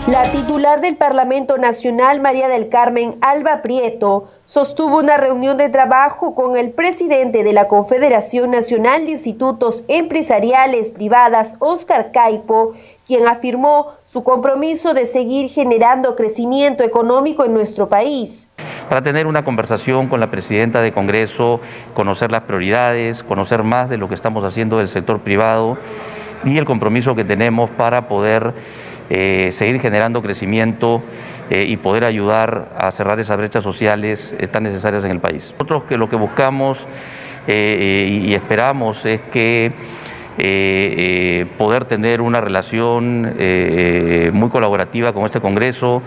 La 0.08 0.22
titular 0.22 0.80
del 0.80 0.94
Parlamento 0.94 1.58
Nacional, 1.58 2.20
María 2.20 2.46
del 2.46 2.68
Carmen 2.68 3.16
Alba 3.22 3.60
Prieto, 3.60 4.28
sostuvo 4.44 4.98
una 5.00 5.16
reunión 5.16 5.56
de 5.56 5.68
trabajo 5.68 6.36
con 6.36 6.56
el 6.56 6.70
presidente 6.70 7.42
de 7.42 7.52
la 7.52 7.66
Confederación 7.66 8.52
Nacional 8.52 9.04
de 9.04 9.12
Institutos 9.12 9.82
Empresariales 9.88 10.92
Privadas, 10.92 11.56
Oscar 11.58 12.12
Caipo, 12.12 12.74
quien 13.04 13.26
afirmó 13.26 13.94
su 14.04 14.22
compromiso 14.22 14.94
de 14.94 15.06
seguir 15.06 15.50
generando 15.50 16.14
crecimiento 16.14 16.84
económico 16.84 17.44
en 17.44 17.52
nuestro 17.52 17.88
país. 17.88 18.48
Para 18.88 19.02
tener 19.02 19.26
una 19.26 19.44
conversación 19.44 20.06
con 20.06 20.20
la 20.20 20.30
presidenta 20.30 20.82
de 20.82 20.92
Congreso, 20.92 21.58
conocer 21.94 22.30
las 22.30 22.42
prioridades, 22.42 23.24
conocer 23.24 23.64
más 23.64 23.90
de 23.90 23.96
lo 23.96 24.08
que 24.08 24.14
estamos 24.14 24.44
haciendo 24.44 24.78
del 24.78 24.86
sector 24.86 25.18
privado 25.18 25.76
y 26.44 26.58
el 26.58 26.64
compromiso 26.64 27.16
que 27.16 27.24
tenemos 27.24 27.70
para 27.70 28.06
poder 28.06 28.54
eh, 29.08 29.50
seguir 29.52 29.80
generando 29.80 30.20
crecimiento 30.20 31.00
eh, 31.48 31.64
y 31.68 31.76
poder 31.76 32.04
ayudar 32.04 32.70
a 32.76 32.90
cerrar 32.90 33.20
esas 33.20 33.36
brechas 33.36 33.62
sociales 33.62 34.34
eh, 34.36 34.48
tan 34.48 34.64
necesarias 34.64 35.04
en 35.04 35.12
el 35.12 35.20
país. 35.20 35.52
Nosotros 35.52 35.84
que 35.84 35.96
lo 35.96 36.08
que 36.08 36.16
buscamos 36.16 36.86
y 37.48 38.34
esperamos 38.34 39.06
es 39.06 39.20
que 39.32 39.70
poder 41.56 41.84
tener 41.84 42.20
una 42.20 42.40
relación 42.40 43.36
muy 44.32 44.48
colaborativa 44.50 45.12
con 45.12 45.24
este 45.26 45.40
Congreso. 45.40 46.02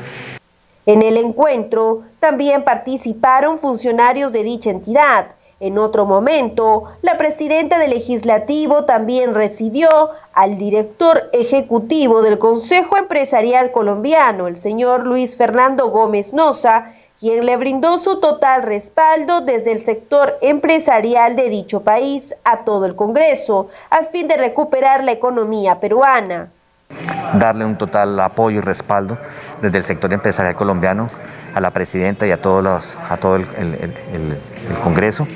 En 0.85 1.01
el 1.01 1.15
encuentro 1.15 2.03
también 2.19 2.65
participaron 2.65 3.57
funcionarios 3.57 4.33
de 4.33 4.43
dicha 4.43 4.69
entidad 4.69 5.27
en 5.59 5.77
otro 5.77 6.05
momento, 6.05 6.85
la 7.01 7.17
presidenta 7.17 7.79
del 7.79 7.89
legislativo 7.89 8.85
también 8.85 9.33
recibió 9.33 9.89
al 10.33 10.57
director 10.57 11.29
ejecutivo 11.33 12.21
del 12.21 12.39
Consejo 12.39 12.97
Empresarial 12.97 13.71
Colombiano, 13.71 14.47
el 14.47 14.55
señor 14.55 15.05
Luis 15.05 15.35
Fernando 15.35 15.89
Gómez 15.89 16.31
Noza, 16.31 16.93
quien 17.19 17.45
le 17.45 17.57
brindó 17.57 17.97
su 17.97 18.21
total 18.21 18.63
respaldo 18.63 19.41
desde 19.41 19.73
el 19.73 19.83
sector 19.83 20.37
empresarial 20.41 21.35
de 21.35 21.49
dicho 21.49 21.81
país 21.81 22.33
a 22.45 22.59
todo 22.59 22.85
el 22.85 22.95
Congreso, 22.95 23.67
a 23.89 24.03
fin 24.03 24.29
de 24.29 24.37
recuperar 24.37 25.03
la 25.03 25.11
economía 25.11 25.81
peruana. 25.81 26.51
Darle 27.37 27.65
un 27.65 27.77
total 27.77 28.17
apoyo 28.21 28.59
y 28.59 28.61
respaldo 28.61 29.17
desde 29.61 29.77
el 29.77 29.83
sector 29.83 30.11
empresarial 30.13 30.55
colombiano 30.55 31.09
a 31.53 31.59
la 31.59 31.71
presidenta 31.71 32.27
y 32.27 32.31
a, 32.31 32.41
todos 32.41 32.97
a 33.09 33.17
todo 33.17 33.35
el, 33.35 33.47
Congreso 34.83 35.27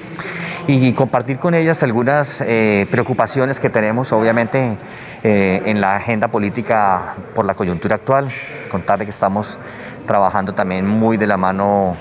y 0.68 0.94
compartir 0.94 1.40
con 1.40 1.54
ellas 1.54 1.84
algunas 1.84 2.40
eh, 2.42 2.88
preocupaciones 2.90 3.60
que 3.60 3.70
tenemos, 3.70 4.12
obviamente, 4.14 4.78
eh, 5.24 5.62
en 5.66 5.82
la 5.82 5.98
agenda 5.98 6.30
política 6.30 7.16
por 7.36 7.46
la 7.46 7.54
coyuntura 7.54 7.96
actual. 7.96 8.30
Contarle 8.72 9.06
que 9.06 9.12
estamos 9.12 9.58
trabajando 10.06 10.54
también 10.54 10.88
muy 10.88 11.18
de 11.18 11.28
la 11.28 11.38
mano, 11.38 11.96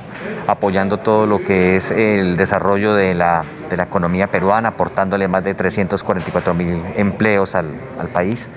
apoyando 0.46 0.98
todo 0.98 1.26
lo 1.26 1.42
que 1.42 1.76
es 1.76 1.90
el 1.90 2.36
desarrollo 2.36 2.94
de 2.94 3.14
la, 3.14 3.42
de 3.68 3.76
la 3.76 3.84
economía 3.84 4.28
peruana, 4.28 4.70
aportándole 4.70 5.26
más 5.28 5.42
de 5.42 5.54
344 5.54 6.54
mil 6.54 6.84
empleos 6.96 7.54
al, 7.54 7.80
al 7.98 8.08
país. 8.08 8.48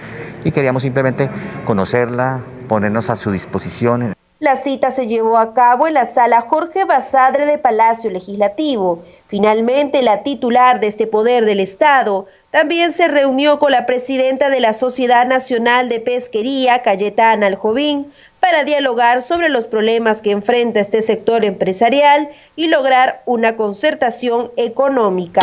Y 0.44 0.52
queríamos 0.52 0.84
simplemente 0.84 1.30
conocerla, 1.66 2.42
ponernos 2.66 3.10
a 3.10 3.16
su 3.16 3.32
disposición. 3.32 4.16
La 4.40 4.58
cita 4.58 4.92
se 4.92 5.08
llevó 5.08 5.38
a 5.38 5.54
cabo 5.54 5.88
en 5.88 5.94
la 5.94 6.06
sala 6.06 6.42
Jorge 6.42 6.84
Basadre 6.84 7.46
de 7.46 7.58
Palacio 7.58 8.10
Legislativo. 8.10 9.02
Finalmente, 9.28 10.04
la 10.04 10.24
titular 10.24 10.82
de 10.82 10.88
este 10.88 11.08
poder 11.08 11.46
del 11.46 11.62
Estado 11.62 12.28
también 12.52 12.92
se 12.92 13.08
reunió 13.08 13.60
con 13.60 13.72
la 13.72 13.86
presidenta 13.86 14.50
de 14.50 14.60
la 14.60 14.74
Sociedad 14.74 15.26
Nacional 15.26 15.88
de 15.88 16.02
Pesquería, 16.02 16.82
Cayetana 16.82 17.48
Aljovín, 17.48 18.12
para 18.42 18.66
dialogar 18.66 19.22
sobre 19.22 19.48
los 19.50 19.68
problemas 19.68 20.22
que 20.22 20.32
enfrenta 20.32 20.82
este 20.82 21.02
sector 21.02 21.46
empresarial 21.46 22.30
y 22.58 22.68
lograr 22.68 23.22
una 23.26 23.56
concertación 23.56 24.52
económica. 24.58 25.42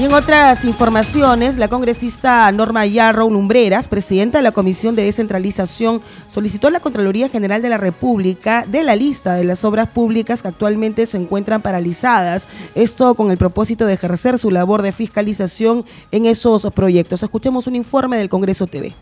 Y 0.00 0.04
en 0.06 0.14
otras 0.14 0.64
informaciones, 0.64 1.58
la 1.58 1.68
congresista 1.68 2.50
Norma 2.52 2.86
Yarrow 2.86 3.30
Lumbreras, 3.30 3.86
presidenta 3.86 4.38
de 4.38 4.42
la 4.42 4.52
Comisión 4.52 4.94
de 4.94 5.04
Descentralización, 5.04 6.00
solicitó 6.26 6.68
a 6.68 6.70
la 6.70 6.80
Contraloría 6.80 7.28
General 7.28 7.60
de 7.60 7.68
la 7.68 7.76
República 7.76 8.64
de 8.66 8.82
la 8.82 8.96
lista 8.96 9.34
de 9.34 9.44
las 9.44 9.62
obras 9.62 9.90
públicas 9.90 10.40
que 10.40 10.48
actualmente 10.48 11.04
se 11.04 11.18
encuentran 11.18 11.60
paralizadas, 11.60 12.48
esto 12.74 13.14
con 13.14 13.30
el 13.30 13.36
propósito 13.36 13.84
de 13.84 13.92
ejercer 13.92 14.38
su 14.38 14.50
labor 14.50 14.80
de 14.80 14.92
fiscalización 14.92 15.84
en 16.12 16.24
esos 16.24 16.66
proyectos. 16.72 17.22
Escuchemos 17.22 17.66
un 17.66 17.76
informe 17.76 18.16
del 18.16 18.30
Congreso 18.30 18.66
TV. 18.66 18.94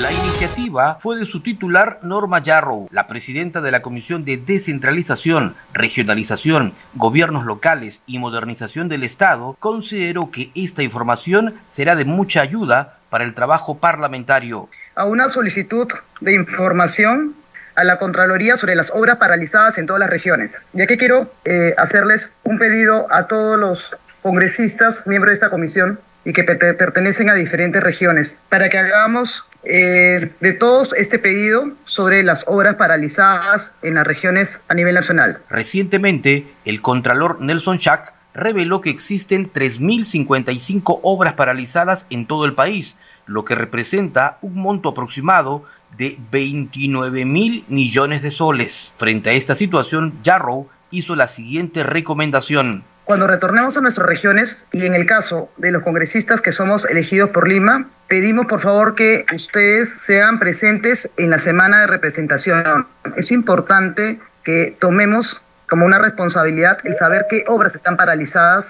La 0.00 0.10
iniciativa 0.10 0.94
fue 0.94 1.18
de 1.18 1.26
su 1.26 1.40
titular 1.42 1.98
Norma 2.00 2.42
Yarrow, 2.42 2.88
la 2.90 3.06
presidenta 3.06 3.60
de 3.60 3.70
la 3.70 3.82
Comisión 3.82 4.24
de 4.24 4.38
Descentralización, 4.38 5.54
Regionalización, 5.74 6.72
Gobiernos 6.94 7.44
Locales 7.44 8.00
y 8.06 8.18
Modernización 8.18 8.88
del 8.88 9.02
Estado, 9.02 9.58
consideró 9.58 10.30
que 10.30 10.52
esta 10.54 10.82
información 10.82 11.52
será 11.70 11.96
de 11.96 12.06
mucha 12.06 12.40
ayuda 12.40 12.96
para 13.10 13.24
el 13.24 13.34
trabajo 13.34 13.76
parlamentario. 13.76 14.70
A 14.94 15.04
una 15.04 15.28
solicitud 15.28 15.88
de 16.22 16.32
información 16.32 17.34
a 17.74 17.84
la 17.84 17.98
Contraloría 17.98 18.56
sobre 18.56 18.76
las 18.76 18.90
obras 18.92 19.18
paralizadas 19.18 19.76
en 19.76 19.86
todas 19.86 20.00
las 20.00 20.08
regiones. 20.08 20.56
Ya 20.72 20.86
que 20.86 20.96
quiero 20.96 21.30
eh, 21.44 21.74
hacerles 21.76 22.30
un 22.44 22.58
pedido 22.58 23.06
a 23.12 23.26
todos 23.26 23.60
los 23.60 23.78
congresistas, 24.22 25.06
miembros 25.06 25.32
de 25.32 25.34
esta 25.34 25.50
comisión, 25.50 26.00
y 26.24 26.32
que 26.32 26.44
pertenecen 26.44 27.30
a 27.30 27.34
diferentes 27.34 27.82
regiones, 27.82 28.36
para 28.48 28.68
que 28.68 28.78
hagamos 28.78 29.44
eh, 29.62 30.30
de 30.40 30.52
todos 30.52 30.94
este 30.96 31.18
pedido 31.18 31.72
sobre 31.84 32.22
las 32.22 32.44
obras 32.46 32.76
paralizadas 32.76 33.70
en 33.82 33.94
las 33.94 34.06
regiones 34.06 34.58
a 34.68 34.74
nivel 34.74 34.94
nacional. 34.94 35.38
Recientemente, 35.50 36.46
el 36.64 36.80
Contralor 36.80 37.40
Nelson 37.40 37.78
Schack 37.78 38.14
reveló 38.32 38.80
que 38.80 38.90
existen 38.90 39.52
3.055 39.52 41.00
obras 41.02 41.34
paralizadas 41.34 42.06
en 42.10 42.26
todo 42.26 42.44
el 42.44 42.54
país, 42.54 42.96
lo 43.26 43.44
que 43.44 43.54
representa 43.54 44.38
un 44.40 44.54
monto 44.54 44.90
aproximado 44.90 45.64
de 45.96 46.16
29 46.30 47.24
mil 47.24 47.64
millones 47.68 48.22
de 48.22 48.30
soles. 48.30 48.94
Frente 48.96 49.30
a 49.30 49.32
esta 49.34 49.54
situación, 49.54 50.14
Jarrow 50.24 50.68
hizo 50.90 51.16
la 51.16 51.28
siguiente 51.28 51.82
recomendación. 51.82 52.84
Cuando 53.10 53.26
retornemos 53.26 53.76
a 53.76 53.80
nuestras 53.80 54.06
regiones 54.06 54.64
y 54.70 54.86
en 54.86 54.94
el 54.94 55.04
caso 55.04 55.50
de 55.56 55.72
los 55.72 55.82
congresistas 55.82 56.40
que 56.40 56.52
somos 56.52 56.84
elegidos 56.84 57.30
por 57.30 57.48
Lima, 57.48 57.88
pedimos 58.06 58.46
por 58.46 58.60
favor 58.60 58.94
que 58.94 59.26
ustedes 59.34 59.88
sean 59.98 60.38
presentes 60.38 61.10
en 61.16 61.30
la 61.30 61.40
semana 61.40 61.80
de 61.80 61.88
representación. 61.88 62.86
Es 63.16 63.32
importante 63.32 64.20
que 64.44 64.76
tomemos 64.78 65.40
como 65.68 65.86
una 65.86 65.98
responsabilidad 65.98 66.78
el 66.84 66.94
saber 66.98 67.26
qué 67.28 67.42
obras 67.48 67.74
están 67.74 67.96
paralizadas 67.96 68.66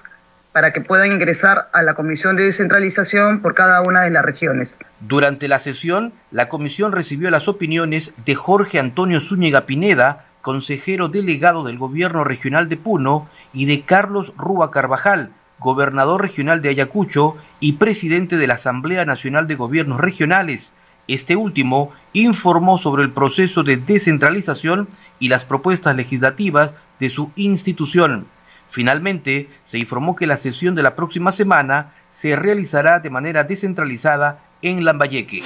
para 0.53 0.72
que 0.72 0.81
puedan 0.81 1.12
ingresar 1.12 1.68
a 1.74 1.83
la 1.83 1.92
Comisión 1.92 2.37
de 2.37 2.44
Descentralización 2.44 3.42
por 3.42 3.53
cada 3.55 3.83
una 3.83 4.05
de 4.05 4.11
las 4.11 4.24
regiones. 4.24 4.74
Durante 5.00 5.48
la 5.48 5.59
sesión, 5.59 6.14
la 6.31 6.48
comisión 6.48 6.92
recibió 6.92 7.31
las 7.31 7.46
opiniones 7.46 8.14
de 8.24 8.37
Jorge 8.37 8.79
Antonio 8.79 9.20
Zúñiga 9.20 9.66
Pineda, 9.66 10.24
consejero 10.40 11.09
delegado 11.09 11.62
del 11.62 11.76
Gobierno 11.76 12.24
Regional 12.24 12.70
de 12.70 12.79
Puno, 12.79 13.29
y 13.53 13.67
de 13.67 13.83
Carlos 13.83 14.33
Rúa 14.37 14.71
Carvajal, 14.71 15.31
gobernador 15.59 16.23
regional 16.23 16.63
de 16.63 16.71
Ayacucho 16.71 17.37
y 17.61 17.73
presidente 17.75 18.37
de 18.37 18.47
la 18.47 18.55
Asamblea 18.55 19.05
Nacional 19.05 19.47
de 19.47 19.57
Gobiernos 19.57 20.01
Regionales. 20.01 20.73
Este 21.07 21.37
último 21.37 21.93
informó 22.13 22.79
sobre 22.79 23.03
el 23.03 23.11
proceso 23.11 23.63
de 23.63 23.77
descentralización 23.77 24.89
y 25.19 25.29
las 25.29 25.45
propuestas 25.45 25.97
legislativas 25.97 26.75
de 26.99 27.09
su 27.09 27.31
institución. 27.37 28.27
Finalmente, 28.71 29.49
se 29.65 29.79
informó 29.79 30.15
que 30.15 30.27
la 30.27 30.37
sesión 30.37 30.75
de 30.75 30.83
la 30.83 30.95
próxima 30.95 31.33
semana 31.33 31.93
se 32.13 32.37
realizará 32.37 33.01
de 33.01 33.11
manera 33.11 33.45
descentralizada 33.45 34.39
en 34.63 34.85
Lambayeque. 34.85 35.43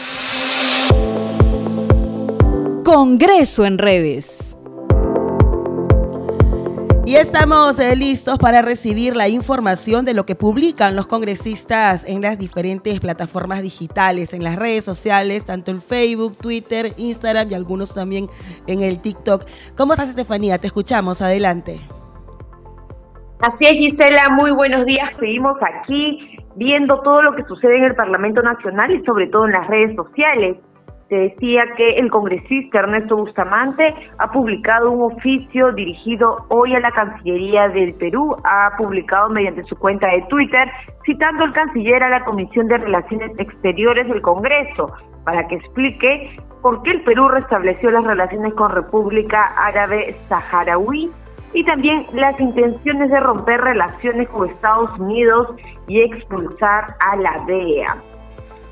Congreso 2.85 3.64
en 3.64 3.79
redes. 3.79 4.43
Y 7.07 7.17
estamos 7.17 7.79
eh, 7.81 7.95
listos 7.97 8.38
para 8.38 8.62
recibir 8.62 9.14
la 9.14 9.29
información 9.29 10.07
de 10.07 10.14
lo 10.14 10.25
que 10.25 10.35
publican 10.35 10.97
los 10.97 11.07
congresistas 11.07 12.03
en 12.09 12.23
las 12.23 12.38
diferentes 12.38 12.99
plataformas 12.99 13.61
digitales, 13.61 14.33
en 14.33 14.43
las 14.43 14.57
redes 14.57 14.85
sociales, 14.85 15.45
tanto 15.45 15.71
en 15.71 15.83
Facebook, 15.83 16.38
Twitter, 16.38 16.95
Instagram 16.97 17.51
y 17.51 17.55
algunos 17.55 17.95
también 17.95 18.29
en 18.67 18.81
el 18.81 19.03
TikTok. 19.03 19.45
¿Cómo 19.77 19.93
estás, 19.93 20.09
Estefanía? 20.09 20.57
Te 20.57 20.69
escuchamos. 20.69 21.21
Adelante. 21.21 21.79
Así 23.40 23.67
es, 23.67 23.73
Gisela, 23.73 24.31
muy 24.31 24.53
buenos 24.53 24.87
días. 24.87 25.12
Seguimos 25.21 25.59
aquí 25.61 26.38
viendo 26.57 27.03
todo 27.03 27.21
lo 27.21 27.37
que 27.37 27.45
sucede 27.45 27.77
en 27.77 27.85
el 27.85 27.95
Parlamento 27.95 28.40
Nacional 28.40 28.90
y 28.90 29.05
sobre 29.05 29.27
todo 29.27 29.45
en 29.45 29.53
las 29.53 29.67
redes 29.67 29.95
sociales. 29.95 30.57
Se 31.09 31.17
decía 31.17 31.64
que 31.77 31.99
el 31.99 32.11
congresista 32.11 32.79
Ernesto 32.79 33.17
Bustamante 33.17 33.95
ha 34.19 34.33
publicado 34.33 34.90
un 34.90 35.12
oficio 35.12 35.71
dirigido 35.73 36.47
hoy 36.49 36.75
a 36.75 36.81
la 36.81 36.90
Cancillería 36.93 37.69
del 37.69 37.95
Perú, 37.95 38.35
ha 38.43 38.71
publicado 38.79 39.29
mediante 39.29 39.64
su 39.64 39.77
cuenta 39.77 40.09
de 40.09 40.23
Twitter, 40.31 40.71
citando 41.05 41.45
al 41.45 41.53
canciller 41.53 42.03
a 42.03 42.09
la 42.09 42.25
Comisión 42.25 42.69
de 42.69 42.79
Relaciones 42.79 43.38
Exteriores 43.38 44.09
del 44.09 44.23
Congreso 44.23 44.93
para 45.25 45.47
que 45.47 45.57
explique 45.57 46.37
por 46.62 46.83
qué 46.83 46.93
el 46.93 47.03
Perú 47.03 47.29
restableció 47.29 47.90
las 47.90 48.05
relaciones 48.05 48.55
con 48.55 48.71
República 48.71 49.53
Árabe 49.57 50.14
Saharaui 50.29 51.11
y 51.53 51.64
también 51.64 52.07
las 52.12 52.38
intenciones 52.40 53.11
de 53.11 53.21
romper 53.21 53.61
relaciones 53.61 54.29
con 54.31 54.49
Estados 54.49 54.99
Unidos 54.99 55.55
y 55.87 56.01
expulsar 56.01 56.97
a 57.01 57.17
la 57.17 57.45
DEA. 57.47 58.13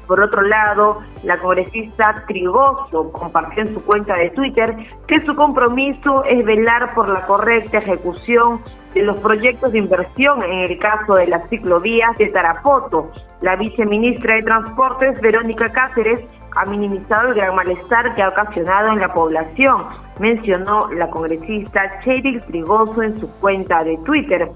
Por 0.06 0.20
otro 0.20 0.42
lado, 0.42 1.00
la 1.22 1.38
congresista 1.38 2.24
Trigoso 2.26 3.12
compartió 3.12 3.62
en 3.62 3.74
su 3.74 3.82
cuenta 3.84 4.16
de 4.16 4.30
Twitter 4.30 4.76
que 5.06 5.24
su 5.24 5.34
compromiso 5.34 6.24
es 6.24 6.44
velar 6.44 6.92
por 6.94 7.08
la 7.08 7.20
correcta 7.26 7.78
ejecución 7.78 8.60
de 8.94 9.02
los 9.02 9.16
proyectos 9.18 9.72
de 9.72 9.78
inversión 9.78 10.42
en 10.42 10.70
el 10.70 10.78
caso 10.78 11.14
de 11.14 11.26
las 11.26 11.48
ciclovías 11.48 12.16
de 12.18 12.26
Tarapoto. 12.26 13.10
La 13.40 13.56
viceministra 13.56 14.36
de 14.36 14.42
Transportes, 14.42 15.20
Verónica 15.20 15.72
Cáceres, 15.72 16.20
ha 16.54 16.66
minimizado 16.66 17.28
el 17.28 17.34
gran 17.34 17.54
malestar 17.54 18.14
que 18.14 18.22
ha 18.22 18.28
ocasionado 18.28 18.92
en 18.92 19.00
la 19.00 19.12
población, 19.14 19.86
mencionó 20.18 20.92
la 20.92 21.08
congresista 21.08 22.00
Cheryl 22.04 22.42
Trigoso 22.42 23.02
en 23.02 23.18
su 23.18 23.40
cuenta 23.40 23.82
de 23.84 23.96
Twitter. 24.04 24.50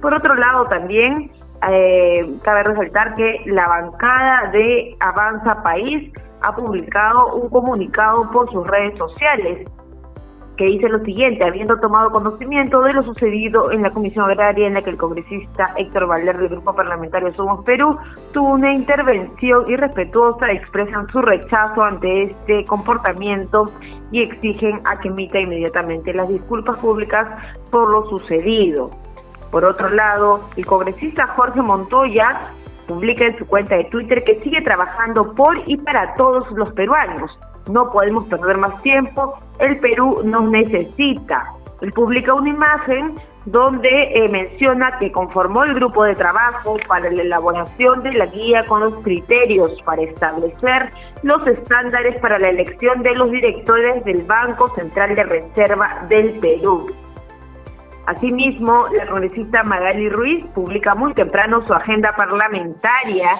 Por 0.00 0.14
otro 0.14 0.34
lado, 0.34 0.66
también 0.66 1.30
eh, 1.70 2.26
cabe 2.42 2.62
resaltar 2.64 3.14
que 3.14 3.42
la 3.46 3.68
bancada 3.68 4.50
de 4.50 4.96
Avanza 5.00 5.62
País 5.62 6.12
ha 6.40 6.54
publicado 6.54 7.36
un 7.36 7.48
comunicado 7.50 8.30
por 8.30 8.50
sus 8.50 8.66
redes 8.66 8.98
sociales 8.98 9.68
que 10.56 10.66
dice 10.66 10.88
lo 10.88 10.98
siguiente, 11.00 11.44
habiendo 11.44 11.80
tomado 11.80 12.10
conocimiento 12.10 12.82
de 12.82 12.92
lo 12.92 13.02
sucedido 13.02 13.72
en 13.72 13.82
la 13.82 13.90
Comisión 13.90 14.30
Agraria 14.30 14.66
en 14.66 14.74
la 14.74 14.82
que 14.82 14.90
el 14.90 14.98
congresista 14.98 15.72
Héctor 15.76 16.06
Valer 16.06 16.36
del 16.36 16.50
Grupo 16.50 16.74
Parlamentario 16.74 17.32
Somos 17.34 17.64
Perú 17.64 17.96
tuvo 18.32 18.52
una 18.52 18.72
intervención 18.72 19.64
irrespetuosa, 19.70 20.50
expresan 20.50 21.08
su 21.08 21.22
rechazo 21.22 21.82
ante 21.82 22.24
este 22.24 22.64
comportamiento 22.66 23.64
y 24.10 24.22
exigen 24.22 24.80
a 24.84 25.00
que 25.00 25.08
emita 25.08 25.40
inmediatamente 25.40 26.12
las 26.12 26.28
disculpas 26.28 26.78
públicas 26.78 27.26
por 27.70 27.90
lo 27.90 28.08
sucedido. 28.10 28.90
Por 29.52 29.66
otro 29.66 29.90
lado, 29.90 30.40
el 30.56 30.64
congresista 30.64 31.26
Jorge 31.36 31.60
Montoya 31.60 32.50
publica 32.88 33.26
en 33.26 33.36
su 33.38 33.46
cuenta 33.46 33.76
de 33.76 33.84
Twitter 33.84 34.24
que 34.24 34.40
sigue 34.40 34.62
trabajando 34.62 35.34
por 35.34 35.58
y 35.66 35.76
para 35.76 36.14
todos 36.14 36.50
los 36.52 36.72
peruanos. 36.72 37.30
No 37.68 37.92
podemos 37.92 38.26
perder 38.28 38.56
más 38.56 38.80
tiempo, 38.80 39.38
el 39.58 39.78
Perú 39.78 40.22
nos 40.24 40.44
necesita. 40.44 41.44
Él 41.82 41.92
publica 41.92 42.32
una 42.32 42.48
imagen 42.48 43.20
donde 43.44 43.88
eh, 44.14 44.28
menciona 44.30 44.98
que 44.98 45.12
conformó 45.12 45.64
el 45.64 45.74
grupo 45.74 46.04
de 46.04 46.14
trabajo 46.14 46.78
para 46.88 47.10
la 47.10 47.20
elaboración 47.20 48.02
de 48.02 48.14
la 48.14 48.26
guía 48.26 48.64
con 48.64 48.80
los 48.80 48.94
criterios 49.02 49.70
para 49.84 50.00
establecer 50.00 50.92
los 51.24 51.46
estándares 51.46 52.18
para 52.20 52.38
la 52.38 52.48
elección 52.48 53.02
de 53.02 53.14
los 53.16 53.30
directores 53.30 54.02
del 54.06 54.22
Banco 54.22 54.74
Central 54.76 55.14
de 55.14 55.24
Reserva 55.24 56.06
del 56.08 56.38
Perú. 56.40 56.90
Asimismo, 58.06 58.88
la 58.88 59.06
congresista 59.06 59.62
Magali 59.62 60.08
Ruiz 60.08 60.44
publica 60.54 60.94
muy 60.94 61.14
temprano 61.14 61.64
su 61.66 61.72
agenda 61.72 62.14
parlamentaria, 62.16 63.30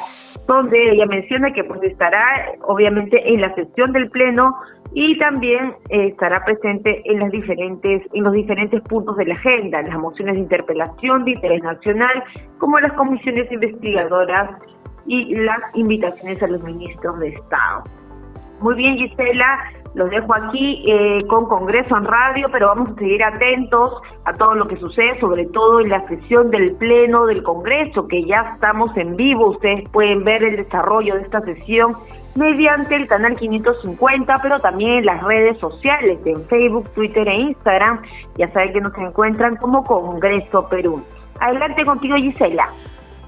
donde 0.46 0.92
ella 0.92 1.07
menciona 1.07 1.53
que 1.53 1.64
pues 1.64 1.83
estará 1.83 2.53
obviamente 2.62 3.33
en 3.33 3.40
la 3.40 3.53
sesión 3.57 3.92
del 3.92 4.09
Pleno 4.11 4.57
y 4.94 5.18
también 5.18 5.75
eh, 5.88 6.09
estará 6.09 6.44
presente 6.44 7.03
en 7.07 7.22
en 7.22 8.25
los 8.25 8.33
diferentes 8.33 8.83
puntos 8.83 9.16
de 9.16 9.27
la 9.27 9.35
agenda, 9.35 9.83
las 9.83 9.98
mociones 9.98 10.35
de 10.35 10.40
interpelación 10.40 11.25
de 11.25 11.33
interés 11.33 11.62
nacional, 11.62 12.22
como 12.59 12.79
las 12.79 12.92
comisiones 12.92 13.51
investigadoras 13.51 14.51
y 15.07 15.35
las 15.35 15.61
invitaciones 15.75 16.42
a 16.42 16.46
los 16.46 16.62
ministros 16.62 17.18
de 17.18 17.29
Estado. 17.31 17.85
Muy 18.61 18.77
bien, 18.77 18.96
Gisela, 18.96 19.59
los 19.95 20.09
dejo 20.11 20.35
aquí 20.35 20.85
eh, 20.87 21.27
con 21.29 21.47
Congreso 21.47 21.97
en 21.97 22.05
radio, 22.05 22.49
pero 22.51 22.69
vamos 22.69 22.91
a 22.91 22.95
seguir 22.95 23.25
atentos 23.25 24.01
a 24.25 24.33
todo 24.35 24.55
lo 24.55 24.67
que 24.67 24.77
sucede, 24.77 25.21
sobre 25.21 25.47
todo 25.47 25.81
en 25.81 25.91
la 25.91 26.07
sesión 26.09 26.51
del 26.51 26.75
Pleno 26.77 27.27
del 27.27 27.43
Congreso, 27.43 28.09
que 28.09 28.25
ya 28.25 28.53
estamos 28.55 28.97
en 28.97 29.17
vivo. 29.17 29.51
Ustedes 29.51 29.89
pueden 29.91 30.25
ver 30.25 30.43
el 30.45 30.57
desarrollo 30.57 31.17
de 31.17 31.23
esta 31.23 31.41
sesión 31.43 31.97
mediante 32.35 32.97
el 32.97 33.07
canal 33.07 33.37
550, 33.37 34.39
pero 34.41 34.61
también 34.61 34.99
en 34.99 35.07
las 35.07 35.23
redes 35.23 35.59
sociales, 35.59 36.19
en 36.25 36.43
Facebook, 36.47 36.89
Twitter 36.95 37.29
e 37.29 37.35
Instagram. 37.35 38.01
Ya 38.37 38.51
saben 38.53 38.73
que 38.73 38.81
nos 38.81 38.97
encuentran 38.97 39.57
como 39.57 39.85
Congreso 39.85 40.69
Perú. 40.69 41.03
Adelante 41.39 41.85
contigo, 41.85 42.17
Gisela. 42.17 42.69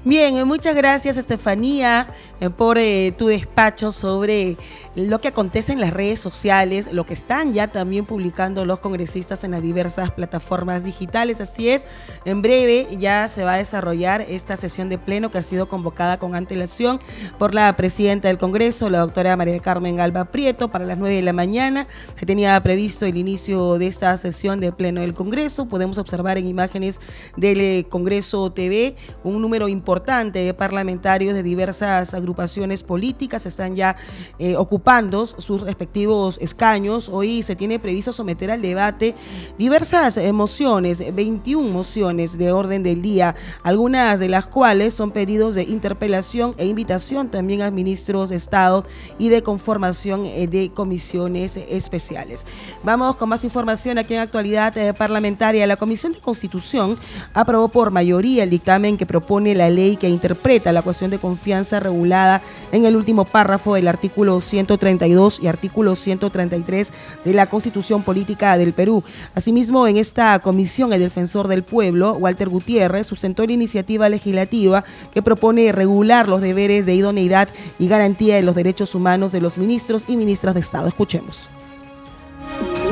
Bien, 0.07 0.37
eh, 0.37 0.45
muchas 0.45 0.75
gracias 0.75 1.17
Estefanía 1.17 2.13
eh, 2.39 2.51
por 2.51 2.77
tu 3.17 3.25
despacho 3.25 3.91
sobre 3.91 4.55
lo 4.93 5.19
que 5.19 5.29
acontece 5.29 5.73
en 5.73 5.81
las 5.81 5.91
redes 5.91 6.19
sociales, 6.19 6.93
lo 6.93 7.07
que 7.07 7.15
están 7.15 7.53
ya 7.53 7.71
también 7.71 8.05
publicando 8.05 8.65
los 8.65 8.79
congresistas 8.79 9.43
en 9.43 9.49
las 9.51 9.63
diversas 9.63 10.11
plataformas 10.11 10.83
digitales. 10.83 11.41
Así 11.41 11.69
es, 11.69 11.87
en 12.23 12.43
breve 12.43 12.87
ya 12.99 13.27
se 13.29 13.43
va 13.43 13.55
a 13.55 13.57
desarrollar 13.57 14.21
esta 14.21 14.57
sesión 14.57 14.89
de 14.89 14.99
pleno 14.99 15.31
que 15.31 15.39
ha 15.39 15.43
sido 15.43 15.67
convocada 15.67 16.19
con 16.19 16.35
antelación 16.35 16.99
por 17.39 17.55
la 17.55 17.75
presidenta 17.75 18.27
del 18.27 18.37
Congreso, 18.37 18.91
la 18.91 18.99
doctora 18.99 19.35
María 19.35 19.59
Carmen 19.59 19.99
Alba 19.99 20.25
Prieto, 20.25 20.69
para 20.69 20.85
las 20.85 20.99
9 20.99 21.15
de 21.15 21.21
la 21.23 21.33
mañana. 21.33 21.87
Se 22.19 22.27
tenía 22.27 22.61
previsto 22.61 23.07
el 23.07 23.17
inicio 23.17 23.79
de 23.79 23.87
esta 23.87 24.15
sesión 24.17 24.59
de 24.59 24.71
pleno 24.71 25.01
del 25.01 25.15
Congreso. 25.15 25.67
Podemos 25.67 25.97
observar 25.97 26.37
en 26.37 26.45
imágenes 26.45 27.01
del 27.37 27.59
eh, 27.59 27.85
Congreso 27.89 28.51
TV 28.51 28.95
un 29.23 29.41
número 29.41 29.67
importante 29.67 29.94
de 29.95 30.53
parlamentarios 30.53 31.33
de 31.33 31.41
diversas 31.41 32.13
agrupaciones 32.13 32.83
políticas 32.83 33.45
están 33.45 33.75
ya 33.75 33.95
eh, 34.39 34.57
ocupando 34.57 35.25
sus 35.25 35.61
respectivos 35.61 36.37
escaños. 36.41 37.07
Hoy 37.07 37.43
se 37.43 37.55
tiene 37.55 37.79
previsto 37.79 38.11
someter 38.11 38.51
al 38.51 38.61
debate 38.61 39.15
diversas 39.57 40.19
mociones, 40.33 41.01
21 41.15 41.69
mociones 41.69 42.37
de 42.37 42.51
orden 42.51 42.83
del 42.83 43.01
día, 43.01 43.35
algunas 43.63 44.19
de 44.19 44.27
las 44.27 44.47
cuales 44.47 44.93
son 44.93 45.11
pedidos 45.11 45.55
de 45.55 45.63
interpelación 45.63 46.53
e 46.57 46.65
invitación 46.65 47.29
también 47.29 47.61
a 47.61 47.71
ministros 47.71 48.31
de 48.31 48.35
Estado 48.35 48.85
y 49.17 49.29
de 49.29 49.43
conformación 49.43 50.25
eh, 50.25 50.47
de 50.47 50.71
comisiones 50.71 51.57
especiales. 51.57 52.45
Vamos 52.83 53.15
con 53.15 53.29
más 53.29 53.43
información 53.43 53.97
aquí 53.97 54.13
en 54.13 54.19
actualidad 54.19 54.77
eh, 54.77 54.93
parlamentaria. 54.93 55.65
La 55.67 55.77
Comisión 55.77 56.11
de 56.11 56.19
Constitución 56.19 56.97
aprobó 57.33 57.69
por 57.69 57.91
mayoría 57.91 58.43
el 58.43 58.49
dictamen 58.49 58.97
que 58.97 59.05
propone 59.05 59.55
la 59.55 59.69
ley 59.69 59.84
que 59.95 60.09
interpreta 60.09 60.71
la 60.71 60.81
cuestión 60.81 61.11
de 61.11 61.19
confianza 61.19 61.79
regulada 61.79 62.41
en 62.71 62.85
el 62.85 62.95
último 62.95 63.25
párrafo 63.25 63.75
del 63.75 63.87
artículo 63.87 64.41
100 64.41 64.65
132 64.65 65.39
y 65.41 65.47
artículo 65.47 65.95
133 65.95 66.91
de 67.23 67.33
la 67.33 67.47
Constitución 67.47 68.03
Política 68.03 68.57
del 68.57 68.73
Perú. 68.73 69.03
Asimismo, 69.33 69.87
en 69.87 69.97
esta 69.97 70.39
comisión, 70.39 70.93
el 70.93 70.99
defensor 70.99 71.47
del 71.47 71.63
pueblo, 71.63 72.13
Walter 72.13 72.49
Gutiérrez, 72.49 73.07
sustentó 73.07 73.45
la 73.45 73.53
iniciativa 73.53 74.09
legislativa 74.09 74.83
que 75.13 75.21
propone 75.21 75.71
regular 75.71 76.27
los 76.27 76.41
deberes 76.41 76.85
de 76.85 76.95
idoneidad 76.95 77.49
y 77.79 77.87
garantía 77.87 78.35
de 78.35 78.43
los 78.43 78.55
derechos 78.55 78.95
humanos 78.95 79.31
de 79.31 79.41
los 79.41 79.57
ministros 79.57 80.03
y 80.07 80.17
ministras 80.17 80.55
de 80.55 80.61
Estado. 80.61 80.87
Escuchemos. 80.87 81.49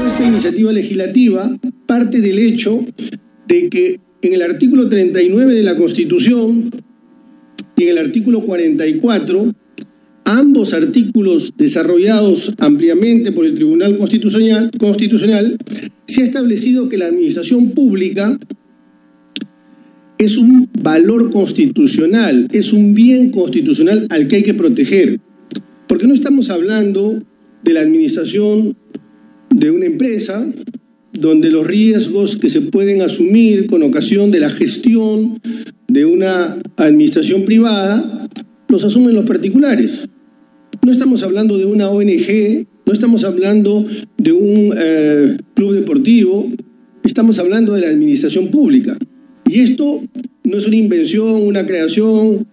Esta 0.05 0.23
iniciativa 0.23 0.71
legislativa 0.71 1.49
parte 1.85 2.19
del 2.19 2.39
hecho 2.39 2.81
de 3.47 3.69
que 3.69 3.99
en 4.23 4.33
el 4.33 4.41
artículo 4.41 4.89
39 4.89 5.53
de 5.53 5.63
la 5.63 5.75
Constitución 5.75 6.69
y 7.75 7.83
en 7.83 7.89
el 7.89 7.97
artículo 7.97 8.41
44 8.41 9.53
ambos 10.25 10.73
artículos 10.73 11.53
desarrollados 11.57 12.53
ampliamente 12.59 13.31
por 13.33 13.45
el 13.45 13.55
Tribunal 13.55 13.97
Constitucional, 13.97 15.57
se 16.07 16.21
ha 16.21 16.23
establecido 16.23 16.87
que 16.87 16.97
la 16.97 17.07
administración 17.07 17.71
pública 17.71 18.39
es 20.17 20.37
un 20.37 20.69
valor 20.81 21.31
constitucional, 21.31 22.47
es 22.53 22.71
un 22.71 22.93
bien 22.93 23.31
constitucional 23.31 24.07
al 24.09 24.27
que 24.27 24.37
hay 24.37 24.43
que 24.43 24.53
proteger. 24.53 25.19
Porque 25.87 26.07
no 26.07 26.13
estamos 26.13 26.49
hablando 26.49 27.21
de 27.63 27.73
la 27.73 27.81
administración 27.81 28.77
de 29.49 29.71
una 29.71 29.85
empresa 29.85 30.47
donde 31.13 31.49
los 31.49 31.65
riesgos 31.65 32.35
que 32.35 32.49
se 32.49 32.61
pueden 32.61 33.01
asumir 33.01 33.67
con 33.67 33.83
ocasión 33.83 34.31
de 34.31 34.39
la 34.39 34.49
gestión 34.49 35.39
de 35.87 36.05
una 36.05 36.57
administración 36.77 37.45
privada 37.45 38.27
los 38.67 38.83
asumen 38.83 39.15
los 39.15 39.25
particulares. 39.25 40.09
No 40.83 40.91
estamos 40.91 41.21
hablando 41.23 41.57
de 41.57 41.65
una 41.65 41.89
ONG, 41.89 42.65
no 42.85 42.91
estamos 42.91 43.23
hablando 43.23 43.85
de 44.17 44.31
un 44.31 44.73
eh, 44.75 45.37
club 45.53 45.73
deportivo, 45.73 46.51
estamos 47.03 47.37
hablando 47.37 47.73
de 47.73 47.81
la 47.81 47.89
administración 47.89 48.49
pública. 48.49 48.97
Y 49.47 49.59
esto 49.59 50.01
no 50.43 50.57
es 50.57 50.65
una 50.65 50.75
invención, 50.75 51.43
una 51.43 51.65
creación 51.65 52.47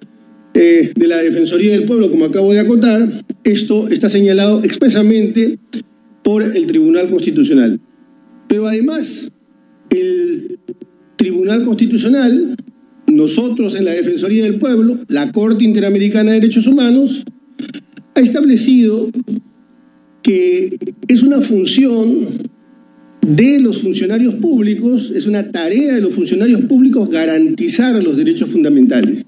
eh, 0.52 0.92
de 0.94 1.06
la 1.08 1.18
Defensoría 1.18 1.72
del 1.72 1.84
Pueblo, 1.84 2.10
como 2.10 2.26
acabo 2.26 2.52
de 2.52 2.60
acotar, 2.60 3.10
esto 3.44 3.88
está 3.88 4.08
señalado 4.08 4.62
expresamente 4.62 5.58
por 6.22 6.42
el 6.42 6.66
Tribunal 6.66 7.08
Constitucional. 7.08 7.80
Pero 8.50 8.66
además, 8.66 9.30
el 9.90 10.58
Tribunal 11.14 11.62
Constitucional, 11.62 12.56
nosotros 13.06 13.76
en 13.76 13.84
la 13.84 13.92
Defensoría 13.92 14.42
del 14.42 14.58
Pueblo, 14.58 14.98
la 15.06 15.30
Corte 15.30 15.62
Interamericana 15.62 16.32
de 16.32 16.40
Derechos 16.40 16.66
Humanos, 16.66 17.24
ha 18.16 18.20
establecido 18.20 19.08
que 20.20 20.76
es 21.06 21.22
una 21.22 21.40
función 21.42 22.26
de 23.24 23.60
los 23.60 23.82
funcionarios 23.82 24.34
públicos, 24.34 25.12
es 25.14 25.28
una 25.28 25.52
tarea 25.52 25.94
de 25.94 26.00
los 26.00 26.12
funcionarios 26.12 26.62
públicos 26.62 27.08
garantizar 27.08 28.02
los 28.02 28.16
derechos 28.16 28.50
fundamentales. 28.50 29.24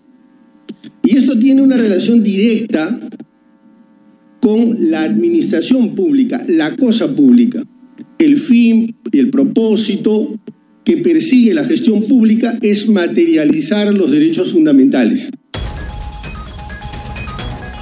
Y 1.05 1.17
esto 1.17 1.39
tiene 1.39 1.63
una 1.63 1.77
relación 1.77 2.25
directa 2.25 2.99
con 4.41 4.91
la 4.91 5.03
administración 5.03 5.95
pública, 5.95 6.43
la 6.49 6.75
cosa 6.75 7.15
pública. 7.15 7.63
El 8.23 8.39
fin 8.39 8.95
y 9.11 9.19
el 9.19 9.31
propósito 9.31 10.39
que 10.85 10.99
persigue 10.99 11.55
la 11.55 11.65
gestión 11.65 12.05
pública 12.05 12.57
es 12.63 12.89
materializar 12.89 13.93
los 13.93 14.13
derechos 14.13 14.53
fundamentales. 14.53 15.29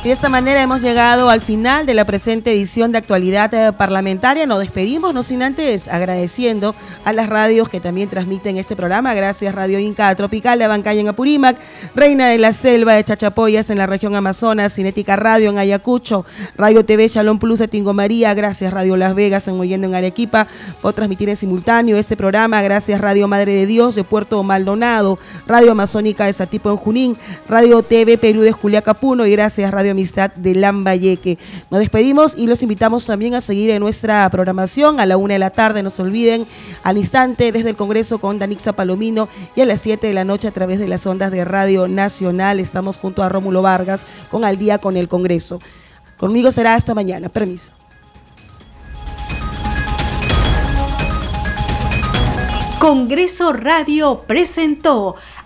De 0.02 0.12
esta 0.12 0.30
manera 0.30 0.62
hemos 0.62 0.80
llegado 0.80 1.28
al 1.28 1.42
final 1.42 1.84
de 1.84 1.92
la 1.92 2.06
presente 2.06 2.50
edición 2.50 2.90
de 2.90 2.96
actualidad 2.96 3.52
eh, 3.52 3.70
parlamentaria. 3.70 4.46
Nos 4.46 4.60
despedimos, 4.60 5.12
no 5.12 5.22
sin 5.22 5.42
antes 5.42 5.88
agradeciendo 5.88 6.74
a 7.04 7.12
las 7.12 7.28
radios 7.28 7.68
que 7.68 7.80
también 7.80 8.08
transmiten 8.08 8.56
este 8.56 8.74
programa. 8.74 9.12
Gracias 9.12 9.54
Radio 9.54 9.78
Inca 9.78 10.14
Tropical 10.14 10.58
de 10.58 10.64
Abancaya 10.64 11.02
en 11.02 11.08
Apurímac, 11.08 11.58
Reina 11.94 12.30
de 12.30 12.38
la 12.38 12.54
Selva 12.54 12.94
de 12.94 13.04
Chachapoyas 13.04 13.68
en 13.68 13.76
la 13.76 13.84
región 13.84 14.16
Amazonas, 14.16 14.72
Cinética 14.74 15.16
Radio 15.16 15.50
en 15.50 15.58
Ayacucho, 15.58 16.24
Radio 16.56 16.82
TV 16.82 17.06
Shalom 17.06 17.38
Plus 17.38 17.58
de 17.58 17.68
Tingo 17.68 17.92
María, 17.92 18.32
gracias 18.32 18.72
Radio 18.72 18.96
Las 18.96 19.14
Vegas 19.14 19.48
en 19.48 19.60
Oyendo 19.60 19.86
en 19.86 19.94
Arequipa 19.94 20.46
por 20.80 20.94
transmitir 20.94 21.28
en 21.28 21.36
simultáneo 21.36 21.98
este 21.98 22.16
programa. 22.16 22.62
Gracias 22.62 23.02
Radio 23.02 23.28
Madre 23.28 23.52
de 23.52 23.66
Dios 23.66 23.96
de 23.96 24.04
Puerto 24.04 24.42
Maldonado, 24.44 25.18
Radio 25.46 25.72
Amazónica 25.72 26.24
de 26.24 26.32
Satipo 26.32 26.70
en 26.70 26.78
Junín, 26.78 27.18
Radio 27.46 27.82
TV 27.82 28.16
Perú 28.16 28.40
de 28.40 28.52
Julia 28.52 28.80
Capuno 28.80 29.26
y 29.26 29.32
gracias 29.32 29.70
Amistad 29.90 30.30
de 30.32 30.54
Lambayeque. 30.54 31.38
Nos 31.70 31.80
despedimos 31.80 32.34
y 32.36 32.46
los 32.46 32.62
invitamos 32.62 33.06
también 33.06 33.34
a 33.34 33.40
seguir 33.40 33.70
en 33.70 33.80
nuestra 33.80 34.28
programación 34.30 35.00
a 35.00 35.06
la 35.06 35.16
una 35.16 35.34
de 35.34 35.38
la 35.38 35.50
tarde. 35.50 35.82
No 35.82 35.90
se 35.90 36.02
olviden, 36.02 36.46
al 36.82 36.98
instante 36.98 37.52
desde 37.52 37.70
el 37.70 37.76
Congreso 37.76 38.18
con 38.18 38.38
Danixa 38.38 38.72
Palomino 38.72 39.28
y 39.54 39.60
a 39.60 39.66
las 39.66 39.80
7 39.80 40.06
de 40.06 40.14
la 40.14 40.24
noche 40.24 40.48
a 40.48 40.52
través 40.52 40.78
de 40.78 40.88
las 40.88 41.06
ondas 41.06 41.30
de 41.30 41.44
Radio 41.44 41.88
Nacional. 41.88 42.60
Estamos 42.60 42.98
junto 42.98 43.22
a 43.22 43.28
Rómulo 43.28 43.62
Vargas 43.62 44.06
con 44.30 44.44
Al 44.44 44.58
Día 44.58 44.78
con 44.78 44.96
el 44.96 45.08
Congreso. 45.08 45.58
Conmigo 46.16 46.52
será 46.52 46.74
hasta 46.74 46.94
mañana. 46.94 47.28
Permiso. 47.28 47.72
Congreso 52.80 53.52
Radio 53.52 54.24
presentó 54.26 55.16